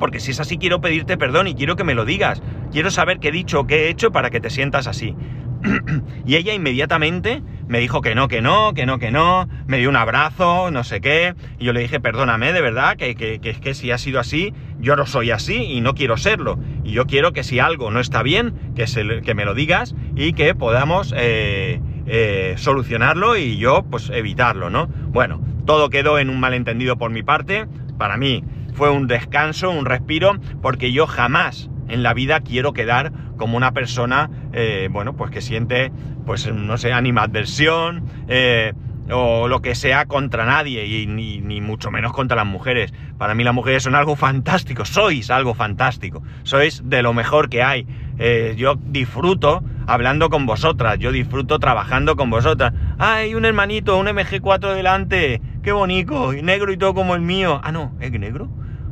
Porque 0.00 0.18
si 0.18 0.32
es 0.32 0.40
así 0.40 0.58
quiero 0.58 0.80
pedirte 0.80 1.16
perdón 1.16 1.46
y 1.46 1.54
quiero 1.54 1.76
que 1.76 1.84
me 1.84 1.94
lo 1.94 2.04
digas. 2.04 2.42
Quiero 2.72 2.90
saber 2.90 3.20
qué 3.20 3.28
he 3.28 3.32
dicho 3.32 3.60
o 3.60 3.66
qué 3.66 3.86
he 3.86 3.88
hecho 3.88 4.10
para 4.10 4.30
que 4.30 4.40
te 4.40 4.50
sientas 4.50 4.88
así. 4.88 5.14
y 6.26 6.36
ella 6.36 6.54
inmediatamente 6.54 7.42
me 7.68 7.78
dijo 7.78 8.00
que 8.00 8.14
no, 8.14 8.28
que 8.28 8.40
no, 8.40 8.72
que 8.74 8.86
no, 8.86 8.98
que 8.98 9.10
no, 9.10 9.48
me 9.66 9.78
dio 9.78 9.90
un 9.90 9.96
abrazo, 9.96 10.70
no 10.70 10.84
sé 10.84 11.00
qué, 11.00 11.34
y 11.58 11.66
yo 11.66 11.72
le 11.72 11.80
dije, 11.80 12.00
perdóname, 12.00 12.52
de 12.52 12.60
verdad, 12.62 12.96
que, 12.96 13.14
que, 13.14 13.38
que, 13.40 13.52
que 13.54 13.74
si 13.74 13.90
ha 13.90 13.98
sido 13.98 14.18
así, 14.18 14.54
yo 14.80 14.96
no 14.96 15.06
soy 15.06 15.30
así 15.30 15.54
y 15.54 15.80
no 15.80 15.94
quiero 15.94 16.16
serlo. 16.16 16.58
Y 16.82 16.92
yo 16.92 17.06
quiero 17.06 17.32
que 17.32 17.44
si 17.44 17.58
algo 17.58 17.90
no 17.90 18.00
está 18.00 18.22
bien, 18.22 18.72
que, 18.74 18.86
se, 18.86 19.20
que 19.20 19.34
me 19.34 19.44
lo 19.44 19.54
digas 19.54 19.94
y 20.16 20.32
que 20.32 20.54
podamos 20.54 21.14
eh, 21.16 21.80
eh, 22.06 22.54
solucionarlo 22.56 23.36
y 23.36 23.58
yo, 23.58 23.84
pues, 23.90 24.10
evitarlo, 24.10 24.70
¿no? 24.70 24.86
Bueno, 24.86 25.40
todo 25.66 25.90
quedó 25.90 26.18
en 26.18 26.30
un 26.30 26.40
malentendido 26.40 26.96
por 26.96 27.10
mi 27.10 27.22
parte, 27.22 27.66
para 27.98 28.16
mí 28.16 28.44
fue 28.72 28.90
un 28.90 29.08
descanso, 29.08 29.70
un 29.70 29.84
respiro, 29.84 30.38
porque 30.62 30.92
yo 30.92 31.06
jamás 31.06 31.68
en 31.88 32.02
la 32.02 32.14
vida 32.14 32.40
quiero 32.40 32.72
quedar 32.72 33.12
como 33.36 33.56
una 33.56 33.72
persona, 33.72 34.30
eh, 34.52 34.88
bueno, 34.90 35.14
pues 35.16 35.30
que 35.30 35.40
siente, 35.40 35.92
pues 36.26 36.52
no 36.52 36.76
sé, 36.78 36.92
animadversión 36.92 38.04
eh, 38.28 38.72
o 39.10 39.48
lo 39.48 39.62
que 39.62 39.74
sea 39.74 40.06
contra 40.06 40.44
nadie 40.44 40.86
y 40.86 41.06
ni, 41.06 41.60
mucho 41.60 41.90
menos 41.90 42.12
contra 42.12 42.36
las 42.36 42.46
mujeres. 42.46 42.92
Para 43.16 43.34
mí 43.34 43.44
las 43.44 43.54
mujeres 43.54 43.82
son 43.82 43.94
algo 43.94 44.16
fantástico, 44.16 44.84
sois 44.84 45.30
algo 45.30 45.54
fantástico, 45.54 46.22
sois 46.42 46.82
de 46.84 47.02
lo 47.02 47.12
mejor 47.12 47.48
que 47.48 47.62
hay. 47.62 47.86
Eh, 48.18 48.54
yo 48.56 48.74
disfruto 48.76 49.62
hablando 49.86 50.28
con 50.28 50.44
vosotras, 50.46 50.98
yo 50.98 51.12
disfruto 51.12 51.58
trabajando 51.58 52.16
con 52.16 52.30
vosotras. 52.30 52.74
¡Ay, 52.98 53.34
un 53.34 53.44
hermanito, 53.44 53.96
un 53.96 54.06
MG4 54.06 54.74
delante! 54.74 55.40
¡Qué 55.62 55.72
bonito! 55.72 56.34
Y 56.34 56.42
negro 56.42 56.72
y 56.72 56.76
todo 56.76 56.94
como 56.94 57.14
el 57.14 57.22
mío. 57.22 57.60
Ah, 57.62 57.72
no, 57.72 57.92
¿es 58.00 58.10
negro? 58.12 58.48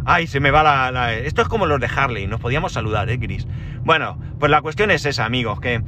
Ay, 0.08 0.28
se 0.28 0.38
me 0.38 0.52
va 0.52 0.62
la, 0.62 1.14
Esto 1.14 1.42
es 1.42 1.48
como 1.48 1.66
los 1.66 1.80
de 1.80 1.88
Harley, 1.88 2.28
nos 2.28 2.40
podíamos 2.40 2.72
saludar, 2.72 3.10
¿eh, 3.10 3.16
Gris? 3.16 3.48
Bueno, 3.82 4.16
pues 4.38 4.52
la 4.52 4.62
cuestión 4.62 4.92
es 4.92 5.04
esa, 5.04 5.24
amigos, 5.24 5.60
que, 5.60 5.82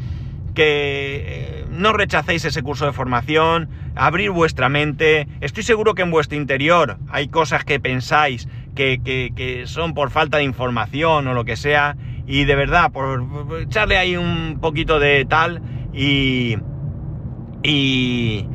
que 0.57 1.22
eh, 1.24 1.66
no 1.70 1.92
rechacéis 1.92 2.44
ese 2.44 2.62
curso 2.64 2.85
de 2.85 2.92
formación. 2.92 3.68
abrir 3.94 4.33
vuestra 4.33 4.68
mente. 4.68 5.28
Estoy 5.40 5.62
seguro 5.62 5.94
que 5.94 6.02
en 6.02 6.11
vuestro 6.11 6.37
interior 6.37 6.98
hay 7.09 7.28
cosas 7.28 7.64
que 7.64 7.78
pensáis 7.78 8.48
que, 8.74 9.00
que 9.04 9.62
son 9.66 9.94
por 9.94 10.11
falta 10.11 10.38
de 10.38 10.44
información 10.44 11.28
o 11.28 11.33
lo 11.33 11.44
que 11.44 11.57
sea. 11.57 11.96
Y 12.26 12.44
de 12.44 12.57
verdad, 12.57 12.90
por, 12.90 13.24
echarle 13.61 13.98
ahí 13.98 14.16
un 14.16 14.59
poquito 14.61 14.98
de 14.98 15.26
tal 15.26 15.62
y... 15.92 16.59
y 17.62 18.48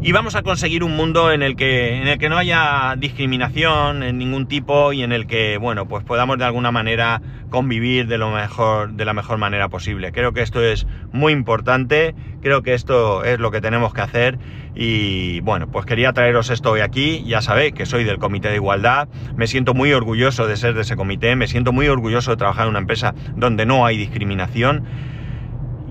y 0.00 0.12
vamos 0.12 0.36
a 0.36 0.42
conseguir 0.42 0.84
un 0.84 0.94
mundo 0.94 1.32
en 1.32 1.42
el 1.42 1.56
que 1.56 1.96
en 2.00 2.06
el 2.06 2.18
que 2.18 2.28
no 2.28 2.38
haya 2.38 2.94
discriminación 2.96 4.04
en 4.04 4.16
ningún 4.16 4.46
tipo 4.46 4.92
y 4.92 5.02
en 5.02 5.10
el 5.10 5.26
que 5.26 5.58
bueno 5.58 5.88
pues 5.88 6.04
podamos 6.04 6.38
de 6.38 6.44
alguna 6.44 6.70
manera 6.70 7.20
convivir 7.50 8.06
de 8.06 8.16
lo 8.16 8.30
mejor 8.30 8.92
de 8.92 9.04
la 9.04 9.12
mejor 9.12 9.38
manera 9.38 9.68
posible. 9.68 10.12
Creo 10.12 10.32
que 10.32 10.42
esto 10.42 10.62
es 10.62 10.86
muy 11.10 11.32
importante 11.32 12.14
creo 12.40 12.62
que 12.62 12.74
esto 12.74 13.24
es 13.24 13.40
lo 13.40 13.50
que 13.50 13.60
tenemos 13.60 13.92
que 13.92 14.00
hacer 14.00 14.38
y 14.76 15.40
bueno 15.40 15.66
pues 15.68 15.84
quería 15.84 16.12
traeros 16.12 16.50
esto 16.50 16.70
hoy 16.70 16.80
aquí. 16.80 17.24
Ya 17.26 17.42
sabéis 17.42 17.72
que 17.72 17.84
soy 17.84 18.04
del 18.04 18.18
comité 18.18 18.50
de 18.50 18.56
igualdad 18.56 19.08
me 19.36 19.48
siento 19.48 19.74
muy 19.74 19.92
orgulloso 19.92 20.46
de 20.46 20.56
ser 20.56 20.74
de 20.74 20.82
ese 20.82 20.94
comité 20.94 21.34
me 21.34 21.48
siento 21.48 21.72
muy 21.72 21.88
orgulloso 21.88 22.30
de 22.30 22.36
trabajar 22.36 22.66
en 22.66 22.70
una 22.70 22.78
empresa 22.78 23.14
donde 23.34 23.66
no 23.66 23.84
hay 23.84 23.96
discriminación 23.96 24.84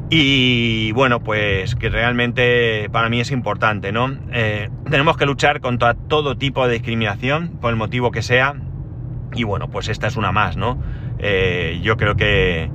y 0.09 0.91
bueno, 0.93 1.21
pues 1.21 1.75
que 1.75 1.89
realmente 1.89 2.89
para 2.91 3.09
mí 3.09 3.19
es 3.19 3.31
importante, 3.31 3.91
¿no? 3.91 4.15
Eh, 4.31 4.69
tenemos 4.89 5.17
que 5.17 5.25
luchar 5.25 5.59
contra 5.59 5.95
todo 5.95 6.37
tipo 6.37 6.65
de 6.65 6.73
discriminación, 6.73 7.57
por 7.59 7.71
el 7.71 7.75
motivo 7.75 8.11
que 8.11 8.21
sea. 8.21 8.55
Y 9.35 9.43
bueno, 9.43 9.69
pues 9.69 9.89
esta 9.89 10.07
es 10.07 10.15
una 10.15 10.31
más, 10.31 10.55
¿no? 10.55 10.81
Eh, 11.19 11.79
yo 11.83 11.97
creo 11.97 12.15
que, 12.15 12.69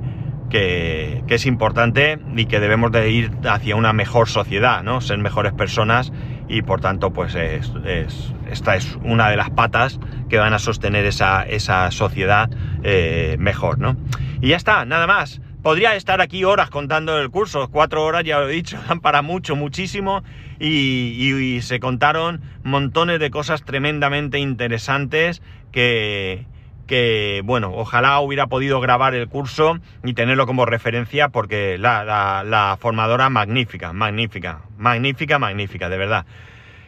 que, 0.51 1.23
es 1.27 1.45
importante 1.47 2.19
y 2.35 2.45
que 2.45 2.59
debemos 2.59 2.91
de 2.91 3.09
ir 3.09 3.31
hacia 3.49 3.75
una 3.75 3.93
mejor 3.93 4.29
sociedad, 4.29 4.83
¿no? 4.83 5.01
Ser 5.01 5.17
mejores 5.17 5.53
personas 5.53 6.13
y 6.47 6.61
por 6.61 6.81
tanto, 6.81 7.11
pues 7.13 7.33
esta 7.35 8.75
es 8.75 8.99
una 9.03 9.29
de 9.29 9.37
las 9.37 9.49
patas 9.49 9.99
que 10.29 10.37
van 10.37 10.53
a 10.53 10.59
sostener 10.59 11.05
esa, 11.05 11.43
esa 11.43 11.89
sociedad 11.89 12.51
eh, 12.83 13.37
mejor, 13.39 13.79
¿no? 13.79 13.97
Y 14.41 14.49
ya 14.49 14.57
está, 14.57 14.85
nada 14.85 15.07
más. 15.07 15.41
Podría 15.63 15.95
estar 15.95 16.19
aquí 16.19 16.43
horas 16.43 16.69
contando 16.69 17.17
el 17.17 17.29
curso, 17.29 17.69
cuatro 17.71 18.03
horas 18.03 18.25
ya 18.25 18.37
lo 18.37 18.49
he 18.49 18.51
dicho, 18.51 18.77
dan 18.89 18.99
para 19.01 19.21
mucho, 19.21 19.55
muchísimo, 19.55 20.21
y, 20.59 21.59
se 21.61 21.79
contaron 21.79 22.41
montones 22.63 23.17
de 23.21 23.31
cosas 23.31 23.63
tremendamente 23.63 24.39
interesantes 24.39 25.41
que, 25.71 26.45
que, 26.85 27.41
bueno, 27.45 27.71
ojalá 27.73 28.19
hubiera 28.19 28.47
podido 28.47 28.81
grabar 28.81 29.15
el 29.15 29.29
curso 29.29 29.79
y 30.03 30.13
tenerlo 30.13 30.45
como 30.47 30.65
referencia 30.65 31.29
porque 31.29 31.77
la, 31.77 32.03
la, 32.03 32.43
la 32.43 32.77
formadora 32.77 33.29
magnífica, 33.29 33.93
magnífica, 33.93 34.63
magnífica, 34.77 35.39
magnífica, 35.39 35.87
de 35.87 35.97
verdad. 35.97 36.25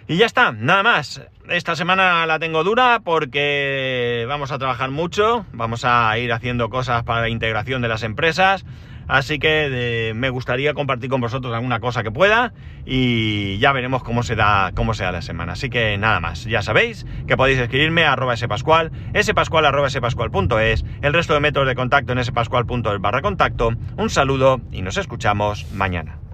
Y 0.08 0.18
ya 0.18 0.28
está, 0.28 0.52
nada 0.52 0.84
más. 0.84 1.22
Esta 1.50 1.76
semana 1.76 2.26
la 2.28 2.38
tengo 2.38 2.64
dura 2.64 3.02
porque 3.04 4.26
vamos 4.28 4.52
a 4.52 4.60
trabajar 4.60 4.92
mucho, 4.92 5.46
vamos 5.52 5.84
a 5.84 6.16
ir 6.20 6.32
haciendo 6.32 6.70
cosas 6.70 7.04
para 7.04 7.22
la 7.22 7.30
integración 7.30 7.82
de 7.82 7.88
las 7.88 8.04
empresas, 8.04 8.66
así 9.08 9.38
que 9.38 10.14
me 10.16 10.30
gustaría 10.30 10.74
compartir 10.74 11.10
con 11.10 11.22
vosotros 11.22 11.54
alguna 11.54 11.80
cosa 11.80 12.04
que 12.04 12.12
pueda 12.12 12.54
y 12.86 13.58
ya 13.60 13.72
veremos 13.72 14.04
cómo 14.04 14.24
se 14.24 14.36
da, 14.36 14.72
cómo 14.76 14.94
se 14.94 15.04
la 15.12 15.22
semana. 15.22 15.54
Así 15.54 15.70
que 15.70 15.98
nada 15.98 16.20
más, 16.20 16.46
ya 16.46 16.62
sabéis 16.62 17.06
que 17.28 17.38
podéis 17.38 17.60
escribirme 17.60 18.06
a 18.06 18.14
arroba 18.14 18.38
spascual, 18.38 18.92
spascual 19.22 19.66
arroba 19.66 19.90
spascual.es, 19.90 20.84
el 21.02 21.14
resto 21.14 21.34
de 21.34 21.40
métodos 21.40 21.68
de 21.68 21.76
contacto 21.76 22.14
en 22.14 22.24
spascual.es 22.24 23.02
barra 23.02 23.22
contacto. 23.22 23.72
Un 23.98 24.10
saludo 24.10 24.62
y 24.72 24.82
nos 24.82 24.98
escuchamos 24.98 25.72
mañana. 25.74 26.25